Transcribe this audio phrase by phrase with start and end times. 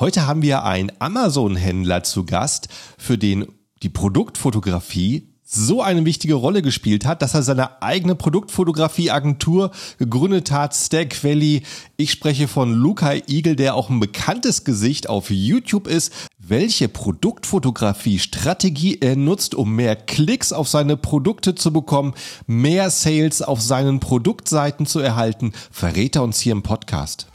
[0.00, 3.44] Heute haben wir einen Amazon-Händler zu Gast, für den
[3.82, 10.74] die Produktfotografie so eine wichtige Rolle gespielt hat, dass er seine eigene Produktfotografie-Agentur gegründet hat,
[10.74, 11.64] Stack Valley.
[11.98, 16.14] Ich spreche von Luca Igel, der auch ein bekanntes Gesicht auf YouTube ist.
[16.38, 22.14] Welche Produktfotografie-Strategie er nutzt, um mehr Klicks auf seine Produkte zu bekommen,
[22.46, 27.26] mehr Sales auf seinen Produktseiten zu erhalten, verrät er uns hier im Podcast.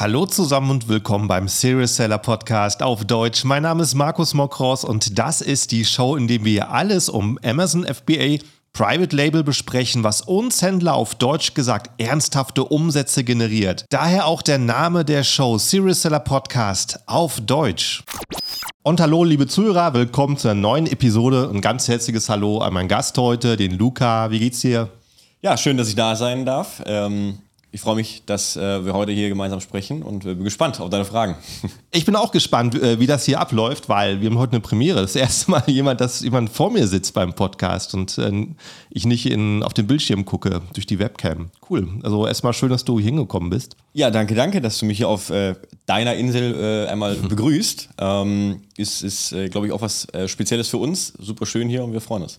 [0.00, 3.42] Hallo zusammen und willkommen beim Serious Seller Podcast auf Deutsch.
[3.42, 7.36] Mein Name ist Markus Mokros und das ist die Show, in der wir alles um
[7.42, 8.38] Amazon FBA
[8.72, 13.86] Private Label besprechen, was uns Händler auf Deutsch gesagt ernsthafte Umsätze generiert.
[13.90, 18.04] Daher auch der Name der Show Serious Seller Podcast auf Deutsch.
[18.84, 21.50] Und hallo, liebe Zuhörer, willkommen zur neuen Episode.
[21.52, 24.30] Ein ganz herzliches Hallo an meinen Gast heute, den Luca.
[24.30, 24.90] Wie geht's dir?
[25.42, 26.84] Ja, schön, dass ich da sein darf.
[26.86, 30.80] Ähm ich freue mich, dass äh, wir heute hier gemeinsam sprechen und äh, bin gespannt
[30.80, 31.36] auf deine Fragen.
[31.90, 35.00] Ich bin auch gespannt, äh, wie das hier abläuft, weil wir haben heute eine Premiere.
[35.00, 38.46] Das erste Mal jemand, dass jemand vor mir sitzt beim Podcast und äh,
[38.90, 41.50] ich nicht in, auf den Bildschirm gucke durch die Webcam.
[41.68, 41.88] Cool.
[42.02, 43.74] Also erstmal schön, dass du hier hingekommen bist.
[43.94, 45.54] Ja, danke, danke, dass du mich hier auf äh,
[45.86, 47.88] deiner Insel äh, einmal begrüßt.
[47.98, 51.14] Ähm, ist, ist glaube ich, auch was Spezielles für uns.
[51.18, 52.38] Super schön hier und wir freuen uns.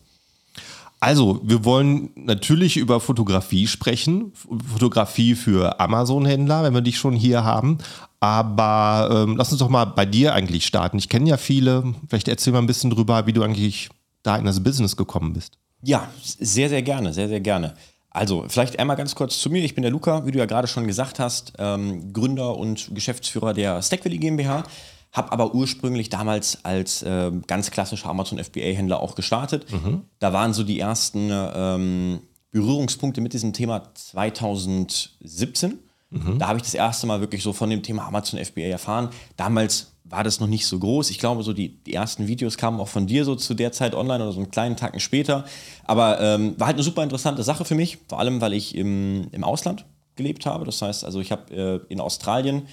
[1.02, 4.33] Also, wir wollen natürlich über Fotografie sprechen.
[4.33, 7.78] Fotografie für Amazon-Händler, wenn wir dich schon hier haben.
[8.19, 10.97] Aber ähm, lass uns doch mal bei dir eigentlich starten.
[10.97, 11.94] Ich kenne ja viele.
[12.09, 13.89] Vielleicht erzähl mal ein bisschen drüber, wie du eigentlich
[14.23, 15.58] da in das Business gekommen bist.
[15.81, 17.75] Ja, sehr, sehr gerne, sehr, sehr gerne.
[18.09, 19.64] Also, vielleicht einmal ganz kurz zu mir.
[19.64, 23.53] Ich bin der Luca, wie du ja gerade schon gesagt hast, ähm, Gründer und Geschäftsführer
[23.53, 24.64] der Stackwilly GmbH
[25.11, 29.71] habe aber ursprünglich damals als äh, ganz klassischer Amazon FBA-Händler auch gestartet.
[29.71, 30.03] Mhm.
[30.19, 32.19] Da waren so die ersten ähm,
[32.52, 35.80] Berührungspunkte mit diesem Thema 2017.
[36.11, 36.39] Mhm.
[36.39, 39.09] Da habe ich das erste Mal wirklich so von dem Thema Amazon FBA erfahren.
[39.36, 41.11] Damals war das noch nicht so groß.
[41.11, 43.93] Ich glaube, so die, die ersten Videos kamen auch von dir so zu der Zeit
[43.93, 45.45] online oder so einen kleinen Tacken später.
[45.86, 49.27] Aber ähm, war halt eine super interessante Sache für mich, vor allem weil ich im,
[49.31, 50.65] im Ausland gelebt habe.
[50.65, 51.53] Das heißt, also ich habe
[51.87, 52.64] äh, in Australien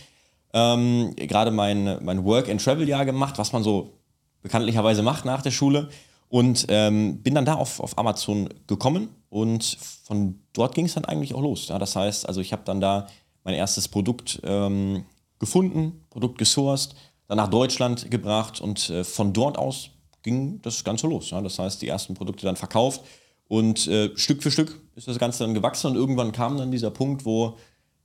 [0.57, 3.93] ähm, gerade mein, mein Work-and-Travel-Jahr gemacht, was man so
[4.41, 5.91] bekanntlicherweise macht nach der Schule.
[6.29, 11.05] Und ähm, bin dann da auf, auf Amazon gekommen und von dort ging es dann
[11.05, 11.69] eigentlich auch los.
[11.69, 13.07] Ja, das heißt, also ich habe dann da
[13.45, 15.05] mein erstes Produkt ähm,
[15.39, 16.97] gefunden, Produkt gesourced,
[17.29, 19.91] dann nach Deutschland gebracht und äh, von dort aus
[20.25, 21.31] ging das Ganze los.
[21.31, 21.41] Ja.
[21.43, 23.03] Das heißt, die ersten Produkte dann verkauft
[23.47, 26.91] und äh, Stück für Stück ist das Ganze dann gewachsen und irgendwann kam dann dieser
[26.91, 27.57] Punkt, wo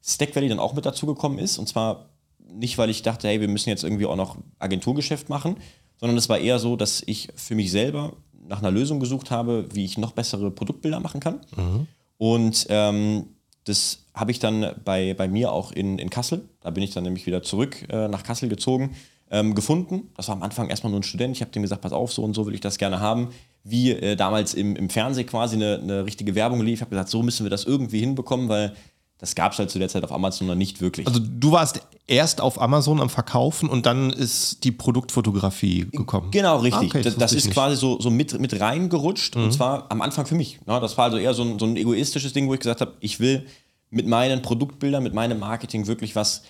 [0.03, 2.10] Stack Valley dann auch mit dazugekommen ist und zwar
[2.53, 5.55] nicht, weil ich dachte, hey, wir müssen jetzt irgendwie auch noch Agenturgeschäft machen,
[5.97, 8.13] sondern es war eher so, dass ich für mich selber
[8.47, 11.41] nach einer Lösung gesucht habe, wie ich noch bessere Produktbilder machen kann.
[11.55, 11.87] Mhm.
[12.17, 13.25] Und ähm,
[13.63, 17.03] das habe ich dann bei, bei mir auch in, in Kassel, da bin ich dann
[17.03, 18.95] nämlich wieder zurück äh, nach Kassel gezogen,
[19.29, 20.09] ähm, gefunden.
[20.17, 21.35] Das war am Anfang erstmal nur ein Student.
[21.35, 23.29] Ich habe dem gesagt, pass auf, so und so will ich das gerne haben.
[23.63, 26.75] Wie äh, damals im, im Fernsehen quasi eine, eine richtige Werbung lief.
[26.75, 28.73] Ich habe gesagt, so müssen wir das irgendwie hinbekommen, weil
[29.21, 31.05] das gab es halt zu der Zeit auf Amazon noch nicht wirklich.
[31.05, 36.31] Also du warst erst auf Amazon am Verkaufen und dann ist die Produktfotografie gekommen.
[36.31, 36.89] Genau, richtig.
[36.89, 39.51] Okay, das, das ist quasi so, so mit, mit reingerutscht und mhm.
[39.51, 40.59] zwar am Anfang für mich.
[40.65, 42.93] Ja, das war also eher so ein, so ein egoistisches Ding, wo ich gesagt habe,
[42.99, 43.45] ich will
[43.91, 46.41] mit meinen Produktbildern, mit meinem Marketing wirklich was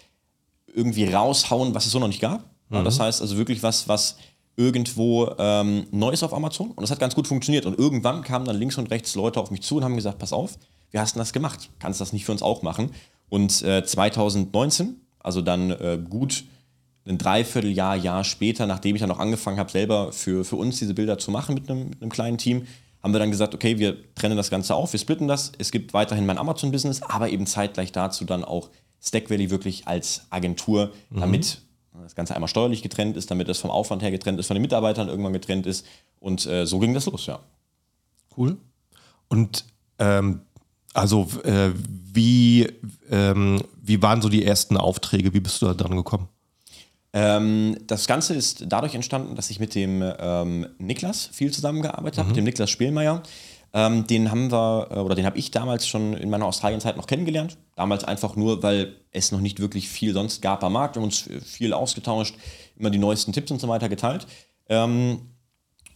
[0.74, 2.46] irgendwie raushauen, was es so noch nicht gab.
[2.70, 2.86] Ja, mhm.
[2.86, 4.16] das heißt also wirklich was, was
[4.56, 7.66] irgendwo ähm, Neues auf Amazon und das hat ganz gut funktioniert.
[7.66, 10.32] Und irgendwann kamen dann links und rechts Leute auf mich zu und haben gesagt, pass
[10.32, 10.58] auf,
[10.92, 11.70] wie hast du das gemacht?
[11.80, 12.92] Kannst du das nicht für uns auch machen?
[13.30, 16.44] Und äh, 2019, also dann äh, gut
[17.08, 20.94] ein Dreivierteljahr, Jahr später, nachdem ich dann noch angefangen habe, selber für, für uns diese
[20.94, 22.68] Bilder zu machen mit einem, mit einem kleinen Team,
[23.02, 25.52] haben wir dann gesagt, okay, wir trennen das Ganze auf, wir splitten das.
[25.58, 28.70] Es gibt weiterhin mein Amazon-Business, aber eben zeitgleich dazu dann auch
[29.02, 31.20] Stack Valley wirklich als Agentur, mhm.
[31.22, 31.62] damit
[32.04, 34.62] das Ganze einmal steuerlich getrennt ist, damit das vom Aufwand her getrennt ist, von den
[34.62, 35.86] Mitarbeitern irgendwann getrennt ist.
[36.20, 37.40] Und äh, so ging das los, ja.
[38.38, 38.58] Cool.
[39.28, 39.66] Und
[40.00, 40.42] ähm,
[40.94, 41.72] also äh,
[42.14, 42.68] wie,
[43.10, 45.34] ähm, wie waren so die ersten Aufträge?
[45.34, 46.28] Wie bist du da dran gekommen?
[47.14, 52.28] Ähm, das Ganze ist dadurch entstanden, dass ich mit dem ähm, Niklas viel zusammengearbeitet habe,
[52.28, 52.32] mhm.
[52.32, 53.22] mit dem Niklas Spielmeier.
[53.74, 57.08] Ähm, den haben wir, äh, oder den habe ich damals schon in meiner Australienzeit noch
[57.08, 57.58] kennengelernt.
[57.76, 60.96] Damals einfach nur, weil es noch nicht wirklich viel sonst gab am Markt.
[60.96, 62.36] Wir haben uns viel ausgetauscht,
[62.78, 64.28] immer die neuesten Tipps und so weiter geteilt.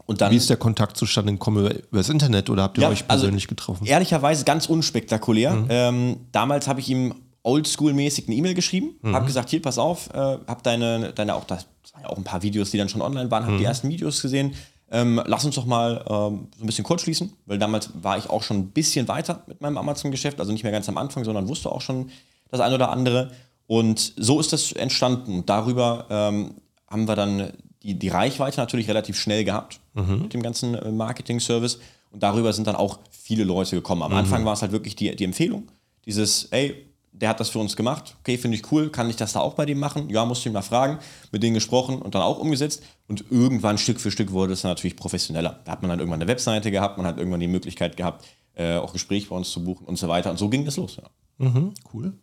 [0.05, 1.65] Und dann, Wie ist der Kontakt zustande gekommen?
[1.65, 3.85] Über das Internet oder habt ihr ja, euch also persönlich also getroffen?
[3.85, 5.53] Ehrlicherweise ganz unspektakulär.
[5.53, 5.67] Mhm.
[5.69, 9.15] Ähm, damals habe ich ihm oldschool-mäßig eine E-Mail geschrieben, mhm.
[9.15, 12.23] habe gesagt, hier, pass auf, äh, habe deine, deine auch, das waren ja auch ein
[12.23, 13.59] paar Videos, die dann schon online waren, habe mhm.
[13.59, 14.55] die ersten Videos gesehen,
[14.91, 18.29] ähm, lass uns doch mal ähm, so ein bisschen kurz schließen, weil damals war ich
[18.29, 21.47] auch schon ein bisschen weiter mit meinem Amazon-Geschäft, also nicht mehr ganz am Anfang, sondern
[21.47, 22.09] wusste auch schon
[22.51, 23.31] das eine oder andere.
[23.67, 25.43] Und so ist das entstanden.
[25.45, 26.55] Darüber ähm,
[26.87, 27.51] haben wir dann
[27.85, 30.23] die, die Reichweite natürlich relativ schnell gehabt mhm.
[30.23, 31.79] mit dem ganzen äh, Marketing-Service.
[32.11, 34.01] Und darüber sind dann auch viele Leute gekommen.
[34.01, 34.17] Am mhm.
[34.17, 35.67] Anfang war es halt wirklich die, die Empfehlung.
[36.05, 38.15] Dieses, ey, der hat das für uns gemacht.
[38.19, 38.89] Okay, finde ich cool.
[38.89, 40.09] Kann ich das da auch bei dem machen?
[40.09, 40.99] Ja, musste ich mal fragen.
[41.31, 42.83] Mit denen gesprochen und dann auch umgesetzt.
[43.07, 45.59] Und irgendwann Stück für Stück wurde es dann natürlich professioneller.
[45.65, 48.77] Da hat man dann irgendwann eine Webseite gehabt, man hat irgendwann die Möglichkeit gehabt, äh,
[48.77, 50.31] auch Gespräche bei uns zu buchen und so weiter.
[50.31, 50.97] Und so ging das los.
[50.97, 51.47] Ja.
[51.47, 52.13] Mhm, cool.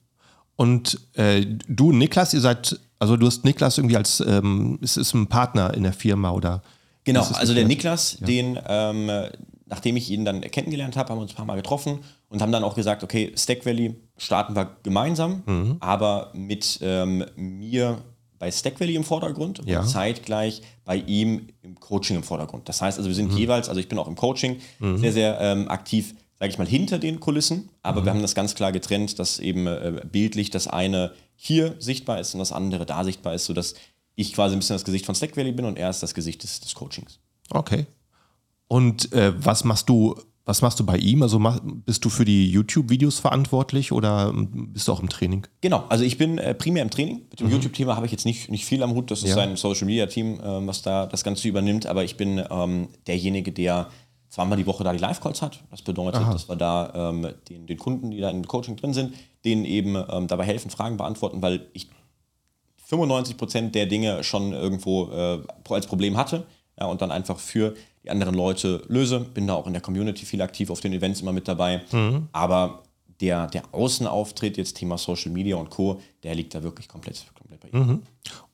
[0.57, 5.13] Und äh, du, Niklas, ihr seid, also du hast Niklas irgendwie als, ähm, es ist
[5.13, 6.63] ein Partner in der Firma oder?
[7.03, 8.27] Genau, also der Niklas, ja.
[8.27, 9.11] den, ähm,
[9.67, 12.53] nachdem ich ihn dann kennengelernt habe, haben wir uns ein paar Mal getroffen und haben
[12.53, 15.77] dann auch gesagt, okay, Stack Valley starten wir gemeinsam, mhm.
[15.81, 17.99] aber mit ähm, mir
[18.39, 19.81] bei Stack Valley im Vordergrund ja.
[19.81, 22.69] und zeitgleich bei ihm im Coaching im Vordergrund.
[22.69, 23.39] Das heißt also, wir sind mhm.
[23.39, 24.99] jeweils, also ich bin auch im Coaching mhm.
[24.99, 27.69] sehr, sehr ähm, aktiv sage ich mal, hinter den Kulissen.
[27.85, 28.05] Aber mhm.
[28.05, 31.13] wir haben das ganz klar getrennt, dass eben äh, bildlich das eine
[31.45, 33.75] hier sichtbar ist und das andere da sichtbar ist, sodass
[34.15, 36.45] ich quasi ein bisschen das Gesicht von Stack Valley bin und er ist das Gesicht
[36.45, 37.19] des, des Coachings.
[37.51, 37.87] Okay.
[38.69, 40.15] Und äh, was machst du?
[40.45, 41.23] Was machst du bei ihm?
[41.23, 45.47] Also mach, bist du für die YouTube-Videos verantwortlich oder ähm, bist du auch im Training?
[45.61, 47.23] Genau, also ich bin äh, primär im Training.
[47.31, 47.55] Mit dem mhm.
[47.55, 49.11] YouTube-Thema habe ich jetzt nicht, nicht viel am Hut.
[49.11, 49.35] Das ist ja.
[49.35, 51.87] sein Social-Media-Team, äh, was da das Ganze übernimmt.
[51.87, 53.89] Aber ich bin ähm, derjenige, der
[54.33, 55.61] zweimal die Woche da die Live-Calls hat.
[55.71, 56.33] Das bedeutet, Aha.
[56.33, 59.15] dass wir da ähm, den, den, Kunden, die da im Coaching drin sind,
[59.45, 61.89] denen eben ähm, dabei helfen, Fragen beantworten, weil ich
[62.87, 66.47] 95 Prozent der Dinge schon irgendwo äh, als Problem hatte
[66.81, 67.75] ja, und dann einfach für
[68.05, 69.21] die anderen Leute löse.
[69.21, 71.83] Bin da auch in der Community viel aktiv, auf den Events immer mit dabei.
[71.93, 72.29] Mhm.
[72.33, 72.85] Aber
[73.23, 77.61] der, der Außenauftritt, jetzt Thema Social Media und Co., der liegt da wirklich komplett, komplett
[77.61, 77.87] bei ihm.
[77.87, 78.03] Mhm.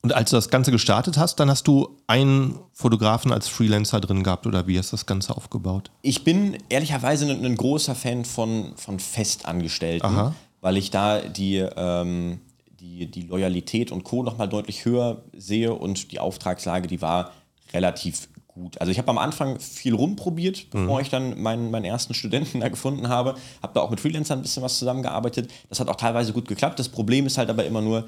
[0.01, 4.23] Und als du das Ganze gestartet hast, dann hast du einen Fotografen als Freelancer drin
[4.23, 5.91] gehabt oder wie hast du das Ganze aufgebaut?
[6.03, 10.35] Ich bin ehrlicherweise ein, ein großer Fan von, von Festangestellten, Aha.
[10.61, 12.39] weil ich da die, ähm,
[12.79, 14.21] die, die Loyalität und Co.
[14.21, 17.31] nochmal deutlich höher sehe und die Auftragslage, die war
[17.73, 18.79] relativ gut.
[18.79, 21.01] Also ich habe am Anfang viel rumprobiert, bevor mhm.
[21.01, 23.35] ich dann meinen, meinen ersten Studenten da gefunden habe.
[23.61, 25.51] Habe da auch mit Freelancern ein bisschen was zusammengearbeitet.
[25.69, 26.79] Das hat auch teilweise gut geklappt.
[26.79, 28.05] Das Problem ist halt aber immer nur,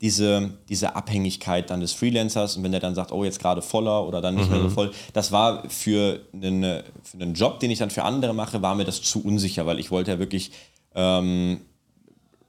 [0.00, 4.06] diese, diese Abhängigkeit dann des Freelancers und wenn der dann sagt, oh, jetzt gerade voller
[4.06, 4.52] oder dann nicht mhm.
[4.52, 4.72] mehr so mhm.
[4.72, 8.74] voll, das war für einen, für einen Job, den ich dann für andere mache, war
[8.74, 10.52] mir das zu unsicher, weil ich wollte ja wirklich
[10.94, 11.62] ähm,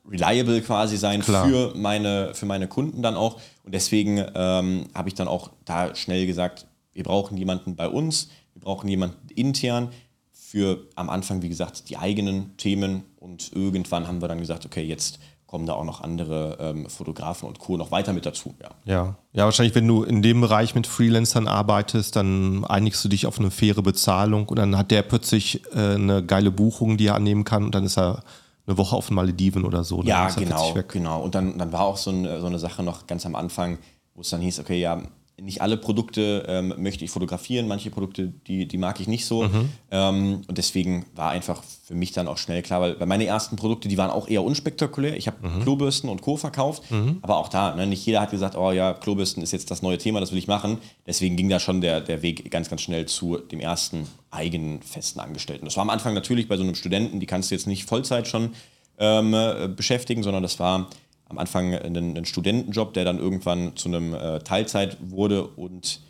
[0.07, 3.39] reliable quasi sein für meine, für meine Kunden dann auch.
[3.63, 6.65] Und deswegen ähm, habe ich dann auch da schnell gesagt,
[6.99, 9.87] wir brauchen jemanden bei uns, wir brauchen jemanden intern
[10.33, 14.83] für am Anfang, wie gesagt, die eigenen Themen und irgendwann haben wir dann gesagt, okay,
[14.83, 15.17] jetzt
[15.47, 17.77] kommen da auch noch andere ähm, Fotografen und Co.
[17.77, 18.53] noch weiter mit dazu.
[18.61, 18.69] Ja.
[18.83, 19.15] ja.
[19.31, 23.39] ja, wahrscheinlich, wenn du in dem Bereich mit Freelancern arbeitest, dann einigst du dich auf
[23.39, 27.45] eine faire Bezahlung und dann hat der plötzlich äh, eine geile Buchung, die er annehmen
[27.45, 28.23] kann und dann ist er
[28.67, 30.03] eine Woche auf den Malediven oder so.
[30.03, 31.21] Ja, genau, genau.
[31.21, 33.77] Und dann, dann war auch so, ein, so eine Sache noch ganz am Anfang,
[34.15, 35.01] wo es dann hieß, okay, ja,
[35.41, 39.43] nicht alle Produkte ähm, möchte ich fotografieren, manche Produkte, die, die mag ich nicht so.
[39.43, 39.69] Mhm.
[39.91, 43.55] Ähm, und deswegen war einfach für mich dann auch schnell klar, weil, weil meine ersten
[43.55, 45.17] Produkte, die waren auch eher unspektakulär.
[45.17, 45.61] Ich habe mhm.
[45.61, 46.37] Klobürsten und Co.
[46.37, 47.17] verkauft, mhm.
[47.21, 49.97] aber auch da, ne, nicht jeder hat gesagt, oh ja, Klobürsten ist jetzt das neue
[49.97, 50.77] Thema, das will ich machen.
[51.07, 55.19] Deswegen ging da schon der, der Weg ganz, ganz schnell zu dem ersten eigenen festen
[55.19, 55.65] Angestellten.
[55.65, 58.27] Das war am Anfang natürlich bei so einem Studenten, die kannst du jetzt nicht Vollzeit
[58.27, 58.51] schon
[58.99, 60.89] ähm, äh, beschäftigen, sondern das war
[61.29, 66.01] am Anfang einen, einen Studentenjob, der dann irgendwann zu einem äh, Teilzeit wurde und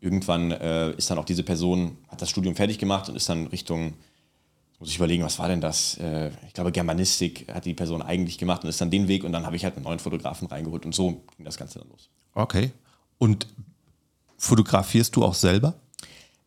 [0.00, 3.46] irgendwann äh, ist dann auch diese Person, hat das Studium fertig gemacht und ist dann
[3.48, 3.94] Richtung,
[4.78, 5.98] muss ich überlegen, was war denn das?
[5.98, 9.32] Äh, ich glaube, Germanistik hat die Person eigentlich gemacht und ist dann den Weg und
[9.32, 12.08] dann habe ich halt einen neuen Fotografen reingeholt und so ging das Ganze dann los.
[12.34, 12.72] Okay.
[13.18, 13.46] Und
[14.38, 15.74] fotografierst du auch selber?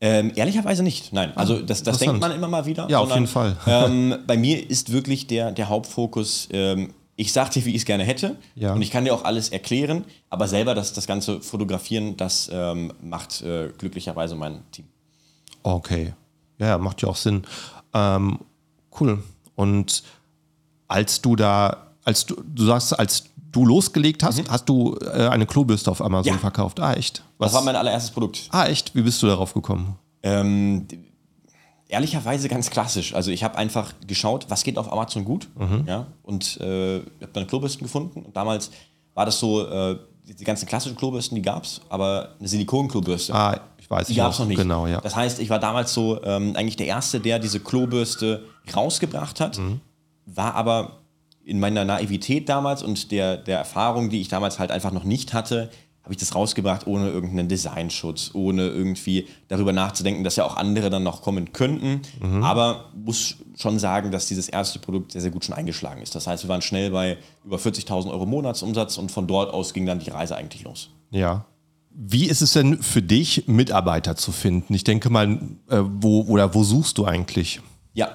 [0.02, 1.36] Ähm, ehrlicherweise nicht, nein.
[1.36, 2.88] Also ah, das, das denkt man immer mal wieder.
[2.90, 3.58] Ja, sondern, auf jeden Fall.
[3.68, 7.86] ähm, bei mir ist wirklich der, der Hauptfokus ähm, ich sag dir, wie ich es
[7.86, 8.74] gerne hätte ja.
[8.74, 12.94] und ich kann dir auch alles erklären, aber selber das, das ganze Fotografieren, das ähm,
[13.02, 14.86] macht äh, glücklicherweise mein Team.
[15.62, 16.14] Okay,
[16.60, 17.44] ja, macht ja auch Sinn.
[17.94, 18.40] Ähm,
[19.00, 19.22] cool.
[19.56, 20.04] Und
[20.88, 24.50] als du da, als du, du sagst, als du losgelegt hast, mhm.
[24.50, 26.40] hast du äh, eine Klobürste auf Amazon ja.
[26.40, 26.80] verkauft.
[26.80, 27.22] Ah, echt?
[27.38, 27.52] Was?
[27.52, 28.48] Das war mein allererstes Produkt.
[28.52, 28.96] Ah, echt?
[28.96, 29.98] Wie bist du darauf gekommen?
[30.24, 30.88] Ähm,
[31.90, 33.14] ehrlicherweise ganz klassisch.
[33.14, 35.50] Also ich habe einfach geschaut, was geht auf Amazon gut.
[35.58, 35.84] Mhm.
[35.86, 38.22] Ja, und äh, habe dann Klobürsten gefunden.
[38.22, 38.72] Und damals
[39.16, 43.34] war das so, äh, die ganzen klassischen Klobürsten, die gab es, aber eine Silikon-Klobürste.
[43.34, 44.08] Ah, ich weiß.
[44.08, 44.60] Die gab es noch nicht.
[44.60, 45.02] Genau, ja.
[45.02, 49.58] Das heißt, ich war damals so ähm, eigentlich der Erste, der diese Klobürste rausgebracht hat,
[49.58, 49.82] mhm.
[50.28, 51.00] war aber
[51.44, 55.34] in meiner Naivität damals und der, der Erfahrung, die ich damals halt einfach noch nicht
[55.34, 55.72] hatte,
[56.04, 60.90] habe ich das rausgebracht ohne irgendeinen Designschutz, ohne irgendwie darüber nachzudenken, dass ja auch andere
[60.90, 62.02] dann noch kommen könnten.
[62.20, 62.44] Mhm.
[62.44, 66.16] Aber muss schon sagen, dass dieses erste Produkt sehr, sehr gut schon eingeschlagen ist.
[66.16, 69.86] Das heißt, wir waren schnell bei über 40.000 Euro Monatsumsatz und von dort aus ging
[69.86, 70.90] dann die Reise eigentlich los.
[71.12, 71.46] Ja.
[71.92, 74.74] Wie ist es denn für dich, Mitarbeiter zu finden?
[74.74, 75.40] Ich denke mal,
[75.70, 77.62] äh, wo oder wo suchst du eigentlich?
[77.94, 78.14] Ja,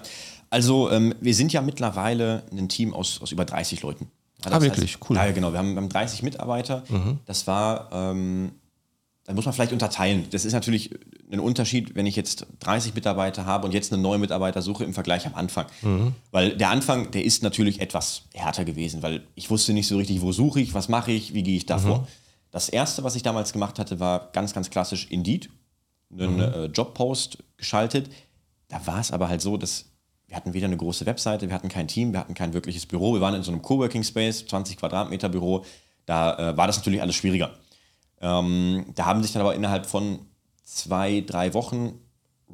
[0.50, 4.08] also ähm, wir sind ja mittlerweile ein Team aus, aus über 30 Leuten.
[4.52, 4.94] Ah, wirklich?
[4.94, 5.16] Heißt, cool.
[5.16, 5.52] Ja, genau.
[5.52, 6.84] Wir haben, wir haben 30 Mitarbeiter.
[6.88, 7.18] Mhm.
[7.26, 8.52] Das war, ähm,
[9.24, 10.26] da muss man vielleicht unterteilen.
[10.30, 10.90] Das ist natürlich
[11.32, 14.94] ein Unterschied, wenn ich jetzt 30 Mitarbeiter habe und jetzt eine neue Mitarbeiter suche im
[14.94, 15.66] Vergleich am Anfang.
[15.82, 16.14] Mhm.
[16.30, 20.20] Weil der Anfang, der ist natürlich etwas härter gewesen, weil ich wusste nicht so richtig,
[20.20, 22.00] wo suche ich, was mache ich, wie gehe ich da vor.
[22.00, 22.06] Mhm.
[22.50, 25.50] Das erste, was ich damals gemacht hatte, war ganz, ganz klassisch Indeed,
[26.12, 26.40] einen mhm.
[26.40, 28.10] äh, Jobpost geschaltet.
[28.68, 29.86] Da war es aber halt so, dass
[30.34, 33.14] wir hatten weder eine große Webseite, wir hatten kein Team, wir hatten kein wirkliches Büro.
[33.14, 35.64] Wir waren in so einem Coworking Space, 20 Quadratmeter Büro.
[36.06, 37.52] Da äh, war das natürlich alles schwieriger.
[38.20, 40.18] Ähm, da haben sich dann aber innerhalb von
[40.64, 42.00] zwei, drei Wochen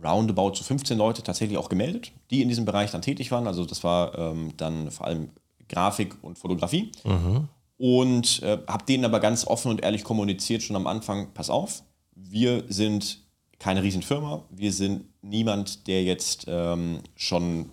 [0.04, 3.46] roundabout zu 15 Leute tatsächlich auch gemeldet, die in diesem Bereich dann tätig waren.
[3.46, 5.30] Also das war ähm, dann vor allem
[5.70, 6.92] Grafik und Fotografie.
[7.04, 7.48] Mhm.
[7.78, 11.82] Und äh, habe denen aber ganz offen und ehrlich kommuniziert schon am Anfang, pass auf,
[12.14, 13.22] wir sind
[13.60, 14.42] keine Riesenfirma.
[14.50, 17.70] Wir sind niemand, der jetzt ähm, schon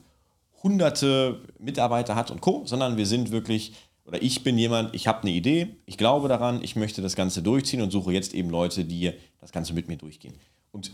[0.61, 3.73] hunderte Mitarbeiter hat und Co., sondern wir sind wirklich,
[4.05, 7.41] oder ich bin jemand, ich habe eine Idee, ich glaube daran, ich möchte das Ganze
[7.41, 10.35] durchziehen und suche jetzt eben Leute, die das Ganze mit mir durchgehen.
[10.71, 10.91] Und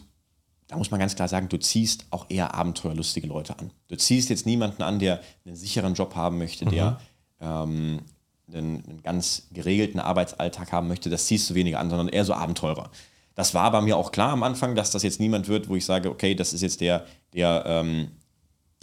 [0.68, 3.72] da muss man ganz klar sagen, du ziehst auch eher abenteuerlustige Leute an.
[3.88, 6.98] Du ziehst jetzt niemanden an, der einen sicheren Job haben möchte, der mhm.
[7.42, 8.00] ähm,
[8.48, 11.10] einen, einen, ganz geregelten Arbeitsalltag haben möchte.
[11.10, 12.92] Das ziehst du weniger an, sondern eher so Abenteurer.
[13.36, 15.86] Das war bei mir auch klar am Anfang, dass das jetzt niemand wird, wo ich
[15.86, 18.12] sage, okay, das ist jetzt der, der ähm,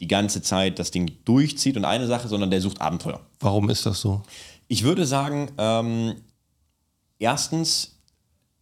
[0.01, 3.21] die ganze Zeit das Ding durchzieht und eine Sache, sondern der sucht Abenteuer.
[3.39, 4.23] Warum ist das so?
[4.67, 6.17] Ich würde sagen, ähm,
[7.19, 7.97] erstens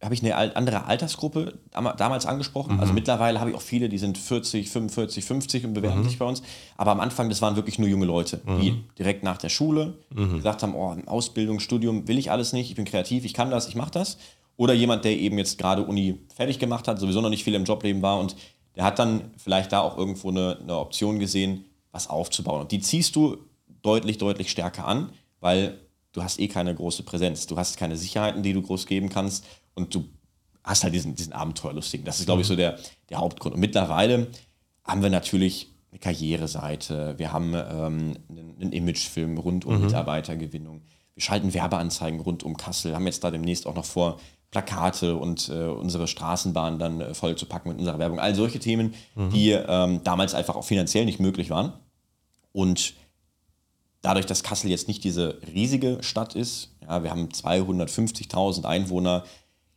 [0.01, 1.59] habe ich eine andere Altersgruppe
[1.97, 2.75] damals angesprochen.
[2.75, 2.79] Mhm.
[2.79, 6.03] Also mittlerweile habe ich auch viele, die sind 40, 45, 50 und bewerben mhm.
[6.05, 6.41] sich bei uns.
[6.77, 8.61] Aber am Anfang, das waren wirklich nur junge Leute, mhm.
[8.61, 10.37] die direkt nach der Schule mhm.
[10.37, 13.67] gesagt haben, oh, Ausbildung, Studium will ich alles nicht, ich bin kreativ, ich kann das,
[13.67, 14.17] ich mache das.
[14.59, 17.63] Oder jemand, der eben jetzt gerade Uni fertig gemacht hat, sowieso noch nicht viel im
[17.63, 18.35] Jobleben war und
[18.75, 21.63] der hat dann vielleicht da auch irgendwo eine, eine Option gesehen,
[21.93, 22.59] was aufzubauen.
[22.59, 23.37] Und die ziehst du
[23.83, 25.79] deutlich, deutlich stärker an, weil
[26.11, 27.47] du hast eh keine große Präsenz.
[27.47, 30.03] Du hast keine Sicherheiten, die du groß geben kannst und du
[30.61, 32.05] hast halt diesen, diesen Abenteuerlustigen.
[32.05, 32.77] Das ist, glaube ich, so der,
[33.09, 33.55] der Hauptgrund.
[33.55, 34.27] Und mittlerweile
[34.83, 39.85] haben wir natürlich eine Karriereseite, wir haben ähm, einen, einen Imagefilm rund um mhm.
[39.85, 40.81] Mitarbeitergewinnung,
[41.15, 44.19] wir schalten Werbeanzeigen rund um Kassel, haben jetzt da demnächst auch noch vor,
[44.51, 48.19] Plakate und äh, unsere Straßenbahn dann äh, voll zu packen mit unserer Werbung.
[48.19, 49.29] All solche Themen, mhm.
[49.29, 51.73] die ähm, damals einfach auch finanziell nicht möglich waren.
[52.51, 52.95] Und
[54.01, 59.23] dadurch, dass Kassel jetzt nicht diese riesige Stadt ist, ja, wir haben 250.000 Einwohner,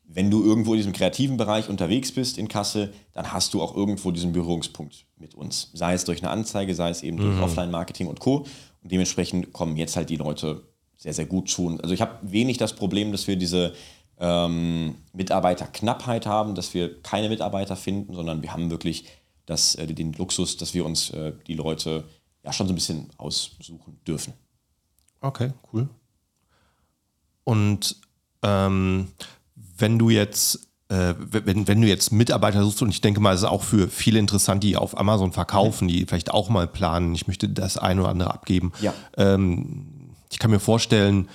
[0.05, 3.75] wenn du irgendwo in diesem kreativen Bereich unterwegs bist in Kassel, dann hast du auch
[3.75, 5.71] irgendwo diesen Berührungspunkt mit uns.
[5.75, 7.43] Sei es durch eine Anzeige, sei es eben durch mhm.
[7.43, 8.47] Offline-Marketing und Co.
[8.83, 10.63] Und dementsprechend kommen jetzt halt die Leute
[10.97, 11.79] sehr, sehr gut zu.
[11.83, 13.73] Also ich habe wenig das Problem, dass wir diese
[14.23, 19.05] ähm, Mitarbeiterknappheit haben, dass wir keine Mitarbeiter finden, sondern wir haben wirklich
[19.47, 22.05] das, äh, den Luxus, dass wir uns äh, die Leute
[22.45, 24.33] ja schon so ein bisschen aussuchen dürfen.
[25.21, 25.89] Okay, cool.
[27.43, 27.97] Und
[28.43, 29.09] ähm,
[29.55, 33.41] wenn du jetzt äh, wenn, wenn du jetzt Mitarbeiter suchst, und ich denke mal, es
[33.41, 37.27] ist auch für viele interessant, die auf Amazon verkaufen, die vielleicht auch mal planen, ich
[37.27, 38.73] möchte das eine oder andere abgeben.
[38.81, 38.95] Ja.
[39.17, 41.29] Ähm, ich kann mir vorstellen,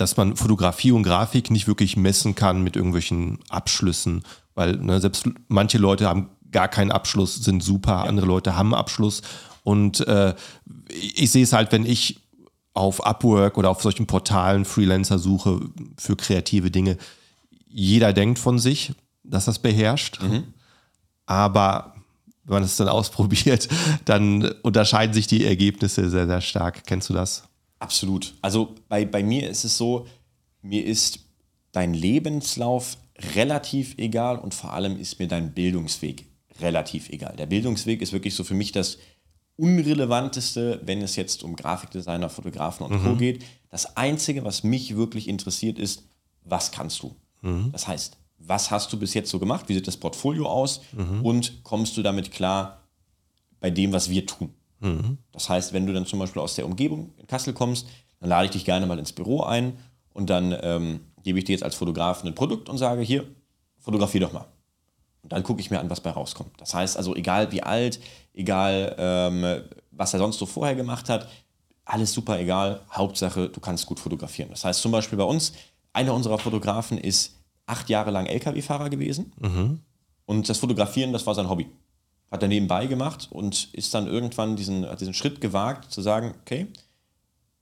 [0.00, 4.22] dass man Fotografie und Grafik nicht wirklich messen kann mit irgendwelchen Abschlüssen,
[4.54, 9.20] weil ne, selbst manche Leute haben gar keinen Abschluss, sind super, andere Leute haben Abschluss
[9.62, 10.34] und äh,
[10.88, 12.20] ich sehe es halt, wenn ich
[12.72, 15.60] auf Upwork oder auf solchen Portalen Freelancer suche
[15.98, 16.96] für kreative Dinge,
[17.68, 20.44] jeder denkt von sich, dass das beherrscht, mhm.
[21.26, 21.94] aber
[22.44, 23.68] wenn man es dann ausprobiert,
[24.06, 26.86] dann unterscheiden sich die Ergebnisse sehr, sehr stark.
[26.86, 27.49] Kennst du das?
[27.80, 28.34] Absolut.
[28.42, 30.06] Also bei, bei mir ist es so,
[30.62, 31.20] mir ist
[31.72, 32.96] dein Lebenslauf
[33.34, 36.26] relativ egal und vor allem ist mir dein Bildungsweg
[36.60, 37.34] relativ egal.
[37.36, 38.98] Der Bildungsweg ist wirklich so für mich das
[39.56, 43.04] Unrelevanteste, wenn es jetzt um Grafikdesigner, Fotografen und mhm.
[43.04, 43.16] Co.
[43.16, 43.44] geht.
[43.68, 46.04] Das Einzige, was mich wirklich interessiert, ist,
[46.44, 47.14] was kannst du?
[47.42, 47.70] Mhm.
[47.72, 49.68] Das heißt, was hast du bis jetzt so gemacht?
[49.68, 50.80] Wie sieht das Portfolio aus?
[50.92, 51.24] Mhm.
[51.24, 52.88] Und kommst du damit klar
[53.60, 54.54] bei dem, was wir tun?
[54.80, 55.18] Mhm.
[55.32, 57.86] Das heißt, wenn du dann zum Beispiel aus der Umgebung in Kassel kommst,
[58.18, 59.78] dann lade ich dich gerne mal ins Büro ein
[60.12, 63.24] und dann ähm, gebe ich dir jetzt als Fotograf ein Produkt und sage, hier,
[63.78, 64.46] fotografier doch mal.
[65.22, 66.58] Und dann gucke ich mir an, was bei rauskommt.
[66.58, 68.00] Das heißt also, egal wie alt,
[68.32, 71.28] egal ähm, was er sonst so vorher gemacht hat,
[71.84, 72.80] alles super egal.
[72.90, 74.50] Hauptsache, du kannst gut fotografieren.
[74.50, 75.52] Das heißt zum Beispiel bei uns,
[75.92, 79.32] einer unserer Fotografen ist acht Jahre lang Lkw-Fahrer gewesen.
[80.26, 81.68] Und das Fotografieren, das war sein Hobby.
[82.30, 86.34] Hat er nebenbei gemacht und ist dann irgendwann diesen, hat diesen Schritt gewagt, zu sagen,
[86.42, 86.68] okay,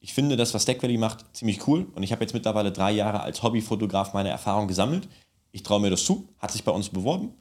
[0.01, 1.87] ich finde das, was Stack Valley macht, ziemlich cool.
[1.95, 5.09] Und ich habe jetzt mittlerweile drei Jahre als Hobbyfotograf meine Erfahrung gesammelt.
[5.51, 7.33] Ich traue mir das zu, hat sich bei uns beworben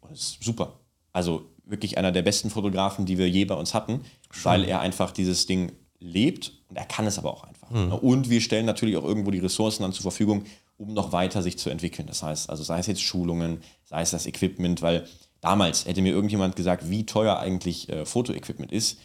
[0.00, 0.80] und ist super.
[1.12, 4.00] Also wirklich einer der besten Fotografen, die wir je bei uns hatten,
[4.42, 7.70] weil er einfach dieses Ding lebt und er kann es aber auch einfach.
[7.96, 10.44] Und wir stellen natürlich auch irgendwo die Ressourcen dann zur Verfügung,
[10.78, 12.06] um noch weiter sich zu entwickeln.
[12.08, 15.06] Das heißt, also sei es jetzt Schulungen, sei es das Equipment, weil
[15.40, 18.98] damals hätte mir irgendjemand gesagt, wie teuer eigentlich äh, Fotoequipment ist,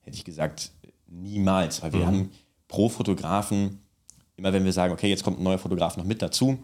[0.00, 0.72] hätte ich gesagt,
[1.06, 2.30] niemals, weil wir haben
[2.68, 3.80] pro Fotografen,
[4.36, 6.58] immer wenn wir sagen, okay, jetzt kommt ein neuer Fotograf noch mit dazu,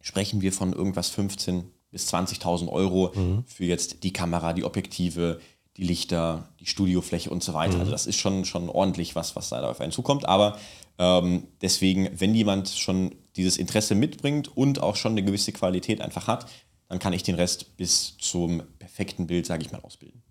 [0.00, 3.12] sprechen wir von irgendwas 15 bis 20.000 Euro
[3.46, 5.40] für jetzt die Kamera, die Objektive,
[5.76, 7.78] die Lichter, die Studiofläche und so weiter.
[7.80, 10.26] Also das ist schon, schon ordentlich was, was da auf einen zukommt.
[10.26, 10.58] Aber
[10.98, 16.26] ähm, deswegen, wenn jemand schon dieses Interesse mitbringt und auch schon eine gewisse Qualität einfach
[16.26, 16.46] hat,
[16.88, 20.22] dann kann ich den Rest bis zum perfekten Bild, sage ich mal, ausbilden.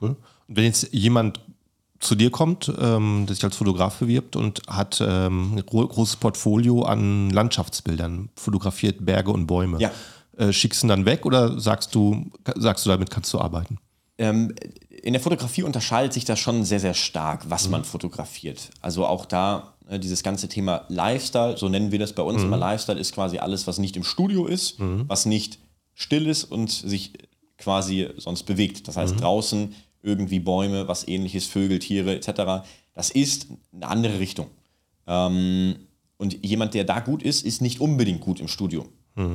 [0.00, 0.16] Cool.
[0.46, 1.40] Und wenn jetzt jemand
[2.00, 6.16] zu dir kommt, ähm, der sich als Fotograf bewirbt und hat ähm, ein gro großes
[6.16, 9.80] Portfolio an Landschaftsbildern, fotografiert Berge und Bäume.
[9.80, 9.90] Ja.
[10.36, 13.78] Äh, schickst du ihn dann weg oder sagst du, sagst du, damit kannst du arbeiten?
[14.18, 14.54] Ähm,
[14.88, 18.70] in der Fotografie unterscheidet sich das schon sehr, sehr stark, was man fotografiert.
[18.80, 22.56] Also auch da dieses ganze Thema Lifestyle, so nennen wir das bei uns immer.
[22.58, 24.76] Lifestyle ist quasi alles, was nicht im Studio ist,
[25.08, 25.58] was nicht
[25.94, 27.12] still ist und sich
[27.56, 28.86] quasi sonst bewegt.
[28.86, 32.66] Das heißt, draußen irgendwie Bäume, was ähnliches, Vögel, Tiere etc.
[32.94, 34.48] Das ist eine andere Richtung.
[35.06, 35.76] Ähm,
[36.18, 38.86] und jemand, der da gut ist, ist nicht unbedingt gut im Studio.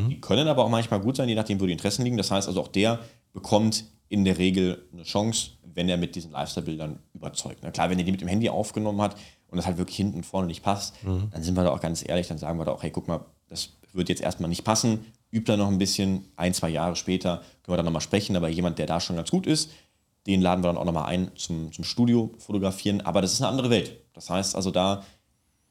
[0.10, 2.16] Die können aber auch manchmal gut sein, je nachdem, wo die Interessen liegen.
[2.16, 3.00] Das heißt also, auch der
[3.34, 7.60] bekommt in der Regel eine Chance, wenn er mit diesen Lifestyle-Bildern überzeugt.
[7.64, 9.18] Na klar, wenn er die mit dem Handy aufgenommen hat
[9.54, 10.96] und das halt wirklich hinten und vorne nicht passt,
[11.32, 13.24] dann sind wir da auch ganz ehrlich, dann sagen wir da auch, hey, guck mal,
[13.48, 17.38] das wird jetzt erstmal nicht passen, übt da noch ein bisschen, ein, zwei Jahre später
[17.62, 19.70] können wir dann nochmal sprechen, aber jemand, der da schon ganz gut ist,
[20.26, 23.50] den laden wir dann auch nochmal ein zum, zum Studio fotografieren, aber das ist eine
[23.50, 23.98] andere Welt.
[24.14, 25.04] Das heißt also, da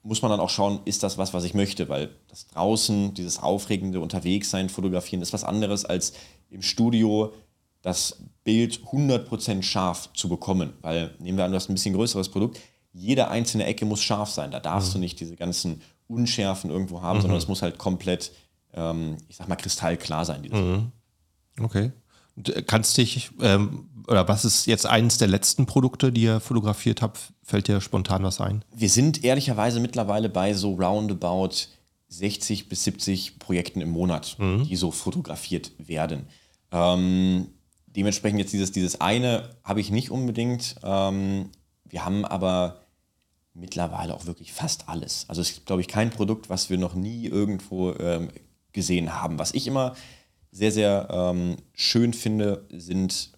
[0.05, 3.39] muss man dann auch schauen, ist das was, was ich möchte, weil das draußen, dieses
[3.43, 6.13] aufregende Unterwegssein, fotografieren, ist was anderes als
[6.51, 7.33] im Studio
[7.83, 12.29] das Bild 100% scharf zu bekommen, weil nehmen wir an, du hast ein bisschen größeres
[12.29, 12.61] Produkt,
[12.93, 17.21] jede einzelne Ecke muss scharf sein, da darfst du nicht diese ganzen Unschärfen irgendwo haben,
[17.21, 18.33] sondern es muss halt komplett,
[18.75, 20.43] ähm, ich sag mal, kristallklar sein.
[20.43, 20.59] Dieses
[21.61, 21.93] Okay.
[22.47, 27.03] Äh, kannst dich, ähm, oder was ist jetzt eines der letzten Produkte, die ihr fotografiert
[27.03, 27.19] habt?
[27.43, 28.65] Fällt dir spontan was ein?
[28.75, 31.69] Wir sind ehrlicherweise mittlerweile bei so roundabout
[32.09, 36.27] 60 bis 70 Projekten im Monat, die so fotografiert werden.
[36.71, 37.49] Ähm,
[37.87, 40.77] dementsprechend jetzt dieses, dieses eine habe ich nicht unbedingt.
[40.83, 41.49] Ähm,
[41.85, 42.82] wir haben aber
[43.55, 45.27] mittlerweile auch wirklich fast alles.
[45.29, 48.29] Also es ist, glaube ich, kein Produkt, was wir noch nie irgendwo ähm,
[48.73, 49.39] gesehen haben.
[49.39, 49.95] Was ich immer
[50.51, 53.31] sehr, sehr ähm, schön finde, sind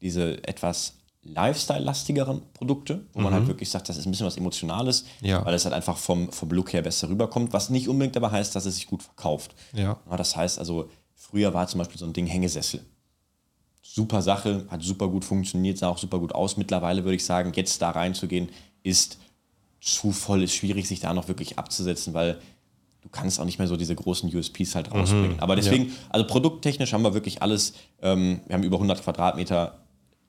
[0.00, 5.06] diese etwas Lifestyle-lastigeren Produkte, wo man halt wirklich sagt, das ist ein bisschen was Emotionales,
[5.22, 5.42] Ja.
[5.46, 8.54] weil es halt einfach vom, vom Look her besser rüberkommt, was nicht unbedingt aber heißt,
[8.54, 9.54] dass es sich gut verkauft.
[9.72, 9.98] Ja.
[10.10, 12.84] Ja, das heißt also, früher war zum Beispiel so ein Ding Hängesessel.
[13.80, 16.56] Super Sache, hat super gut funktioniert, sah auch super gut aus.
[16.58, 18.50] Mittlerweile würde ich sagen, jetzt da reinzugehen,
[18.82, 19.18] ist
[19.84, 22.38] zu voll, ist schwierig, sich da noch wirklich abzusetzen, weil
[23.02, 25.40] du kannst auch nicht mehr so diese großen USPs halt rausbringen.
[25.40, 29.78] Aber deswegen, also produkttechnisch haben wir wirklich alles, ähm, wir haben über 100 Quadratmeter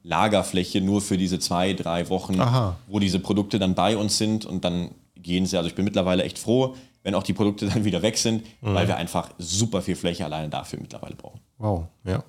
[0.04, 2.76] Lagerfläche nur für diese zwei, drei Wochen, Aha.
[2.88, 5.58] wo diese Produkte dann bei uns sind und dann gehen sie.
[5.58, 8.88] Also ich bin mittlerweile echt froh, wenn auch die Produkte dann wieder weg sind, weil
[8.88, 11.40] wir einfach super viel Fläche alleine dafür mittlerweile brauchen.
[11.58, 12.24] Wow, ja.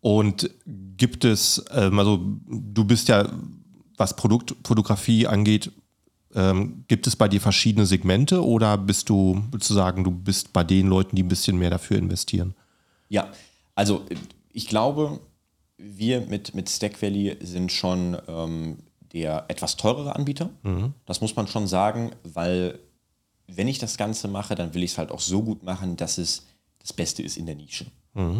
[0.00, 3.26] Und gibt es, ähm, also du bist ja,
[3.96, 5.72] was Produktfotografie angeht,
[6.34, 10.88] ähm, gibt es bei dir verschiedene Segmente oder bist du, würdest du bist bei den
[10.88, 12.54] Leuten, die ein bisschen mehr dafür investieren?
[13.08, 13.28] Ja,
[13.74, 14.16] also äh,
[14.52, 15.20] ich glaube,
[15.78, 18.78] wir mit, mit Stack Valley sind schon ähm,
[19.12, 20.50] der etwas teurere Anbieter.
[21.06, 22.80] Das muss man schon sagen, weil
[23.46, 26.18] wenn ich das Ganze mache, dann will ich es halt auch so gut machen, dass
[26.18, 26.46] es
[26.80, 27.86] das Beste ist in der Nische.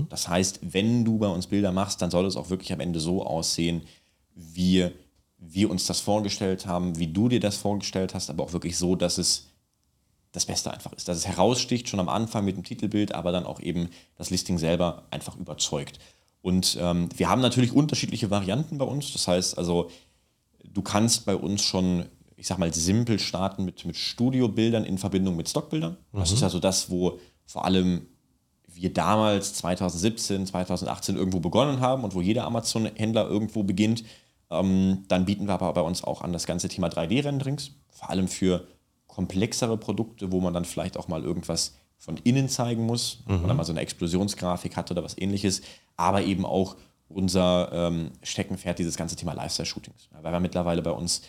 [0.09, 3.01] Das heißt, wenn du bei uns Bilder machst, dann soll es auch wirklich am Ende
[3.01, 3.83] so aussehen,
[4.37, 4.89] wie
[5.47, 8.97] wir uns das vorgestellt haben, wie du dir das vorgestellt hast, aber auch wirklich so,
[8.97, 9.51] dass es
[10.33, 11.09] das Beste einfach ist.
[11.09, 14.59] Dass es heraussticht, schon am Anfang mit dem Titelbild, aber dann auch eben das Listing
[14.59, 15.99] selber einfach überzeugt.
[16.43, 19.13] Und ähm, wir haben natürlich unterschiedliche Varianten bei uns.
[19.13, 19.91] Das heißt also,
[20.63, 25.37] du kannst bei uns schon, ich sag mal, simpel starten mit, mit Studiobildern in Verbindung
[25.37, 25.97] mit Stockbildern.
[26.13, 28.07] Das ist also das, wo vor allem
[28.67, 34.05] wir damals 2017, 2018 irgendwo begonnen haben und wo jeder Amazon-Händler irgendwo beginnt.
[34.51, 38.29] Ähm, dann bieten wir aber bei uns auch an das ganze Thema 3D-Renderings, vor allem
[38.29, 38.67] für
[39.07, 43.45] komplexere Produkte, wo man dann vielleicht auch mal irgendwas von innen zeigen muss, mhm.
[43.45, 45.63] oder mal so eine Explosionsgrafik hat oder was ähnliches,
[45.97, 46.77] aber eben auch
[47.09, 50.09] unser ähm, Steckenpferd, dieses ganze Thema Lifestyle-Shootings.
[50.11, 51.23] Weil wir mittlerweile bei uns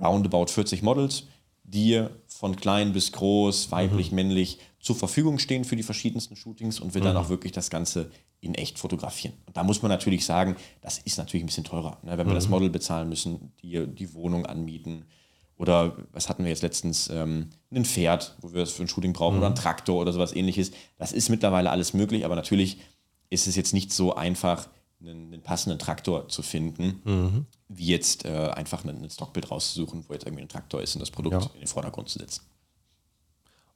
[0.00, 1.24] roundabout 40 Models,
[1.64, 4.16] die von klein bis groß, weiblich, mhm.
[4.16, 7.06] männlich zur Verfügung stehen für die verschiedensten Shootings und wir mhm.
[7.06, 9.34] dann auch wirklich das Ganze in echt fotografieren.
[9.46, 12.16] Und da muss man natürlich sagen, das ist natürlich ein bisschen teurer, ne?
[12.16, 12.52] wenn wir das mhm.
[12.52, 15.04] Model bezahlen müssen, die, die Wohnung anmieten,
[15.58, 17.10] oder was hatten wir jetzt letztens?
[17.10, 19.40] Ähm, ein Pferd, wo wir das für ein Shooting brauchen, mhm.
[19.40, 20.70] oder ein Traktor oder sowas ähnliches.
[20.98, 22.78] Das ist mittlerweile alles möglich, aber natürlich
[23.28, 24.68] ist es jetzt nicht so einfach,
[25.00, 27.46] einen, einen passenden Traktor zu finden, mhm.
[27.68, 31.00] wie jetzt äh, einfach ein, ein Stockbild rauszusuchen, wo jetzt irgendwie ein Traktor ist und
[31.00, 31.50] das Produkt ja.
[31.54, 32.42] in den Vordergrund zu setzen.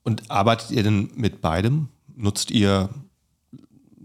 [0.04, 1.88] Und arbeitet ihr denn mit beidem?
[2.14, 2.90] Nutzt ihr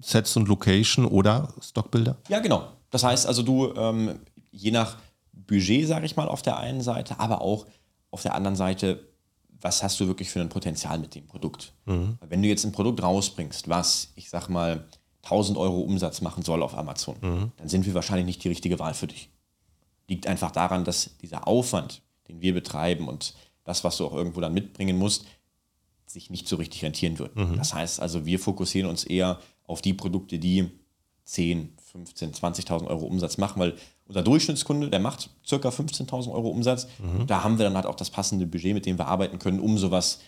[0.01, 2.17] Sets und Location oder Stockbilder?
[2.29, 2.67] Ja, genau.
[2.89, 4.19] Das heißt also, du, ähm,
[4.51, 4.97] je nach
[5.33, 7.65] Budget, sage ich mal, auf der einen Seite, aber auch
[8.11, 9.07] auf der anderen Seite,
[9.61, 11.73] was hast du wirklich für ein Potenzial mit dem Produkt?
[11.85, 12.17] Mhm.
[12.27, 14.85] Wenn du jetzt ein Produkt rausbringst, was, ich sag mal,
[15.23, 17.51] 1000 Euro Umsatz machen soll auf Amazon, mhm.
[17.57, 19.29] dann sind wir wahrscheinlich nicht die richtige Wahl für dich.
[20.07, 23.33] Liegt einfach daran, dass dieser Aufwand, den wir betreiben und
[23.63, 25.25] das, was du auch irgendwo dann mitbringen musst,
[26.05, 27.35] sich nicht so richtig rentieren wird.
[27.35, 27.57] Mhm.
[27.57, 30.71] Das heißt also, wir fokussieren uns eher auf die Produkte, die
[31.25, 33.75] 10, 15, 20.000 Euro Umsatz machen, weil
[34.07, 36.87] unser Durchschnittskunde, der macht circa 15.000 Euro Umsatz.
[36.99, 37.27] Mhm.
[37.27, 39.77] Da haben wir dann halt auch das passende Budget, mit dem wir arbeiten können, um
[39.77, 40.21] sowas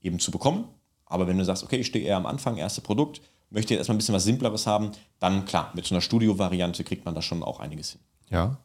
[0.00, 0.64] eben zu bekommen.
[1.04, 3.96] Aber wenn du sagst, okay, ich stehe eher am Anfang, erste Produkt, möchte jetzt erstmal
[3.96, 7.42] ein bisschen was Simpleres haben, dann klar, mit so einer Studio-Variante kriegt man da schon
[7.42, 8.00] auch einiges hin.
[8.30, 8.58] Ja.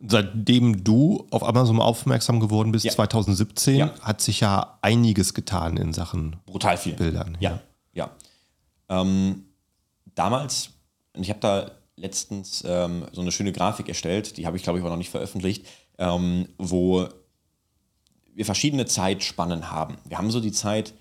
[0.00, 2.92] Seitdem du auf Amazon aufmerksam geworden bist, ja.
[2.92, 3.92] 2017, ja.
[4.00, 6.94] hat sich ja einiges getan in Sachen Brutal viel.
[6.94, 7.36] Bildern.
[7.40, 7.60] Ja,
[7.92, 8.10] ja.
[8.88, 9.00] ja.
[9.00, 9.47] Ähm,
[10.18, 10.70] damals,
[11.14, 14.78] und ich habe da letztens ähm, so eine schöne Grafik erstellt, die habe ich glaube
[14.78, 15.66] ich auch noch nicht veröffentlicht,
[15.98, 17.08] ähm, wo
[18.34, 19.98] wir verschiedene Zeitspannen haben.
[20.04, 20.94] Wir haben so die Zeit,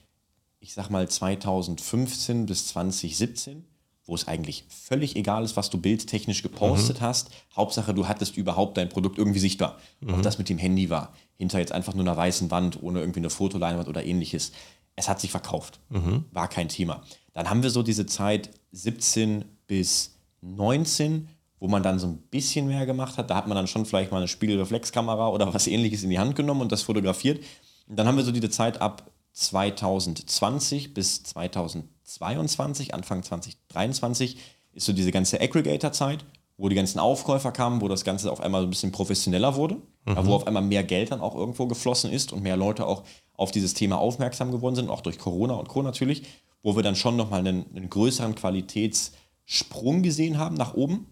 [0.59, 3.63] ich sag mal 2015 bis 2017,
[4.07, 7.05] wo es eigentlich völlig egal ist, was du bildtechnisch gepostet mhm.
[7.05, 7.29] hast.
[7.55, 9.77] Hauptsache, du hattest überhaupt dein Produkt irgendwie sichtbar.
[9.99, 10.15] Mhm.
[10.15, 13.19] Ob das mit dem Handy war, hinter jetzt einfach nur einer weißen Wand, ohne irgendwie
[13.19, 14.51] eine Fotoleinwand oder ähnliches.
[14.95, 15.79] Es hat sich verkauft.
[15.89, 16.25] Mhm.
[16.31, 17.03] War kein Thema.
[17.33, 21.27] Dann haben wir so diese Zeit 17 bis 19,
[21.59, 23.29] wo man dann so ein bisschen mehr gemacht hat.
[23.29, 26.35] Da hat man dann schon vielleicht mal eine Spiegelreflexkamera oder was ähnliches in die Hand
[26.35, 27.43] genommen und das fotografiert.
[27.87, 34.37] Und dann haben wir so diese Zeit ab 2020 bis 2022, Anfang 2023,
[34.73, 36.23] ist so diese ganze Aggregator-Zeit,
[36.57, 39.75] wo die ganzen Aufkäufer kamen, wo das Ganze auf einmal so ein bisschen professioneller wurde,
[40.05, 40.25] mhm.
[40.25, 43.03] wo auf einmal mehr Geld dann auch irgendwo geflossen ist und mehr Leute auch
[43.35, 45.83] auf dieses Thema aufmerksam geworden sind, auch durch Corona und Co.
[45.83, 46.23] natürlich,
[46.67, 49.13] wo wir dann schon nochmal einen, einen größeren Qualitäts-
[49.49, 51.07] Sprung gesehen haben nach oben.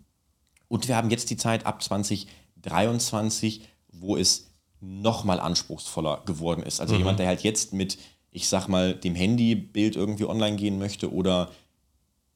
[0.67, 3.61] Und wir haben jetzt die Zeit ab 2023,
[3.93, 6.81] wo es nochmal anspruchsvoller geworden ist.
[6.81, 6.99] Also mhm.
[6.99, 7.97] jemand, der halt jetzt mit,
[8.31, 11.49] ich sag mal, dem Handybild irgendwie online gehen möchte oder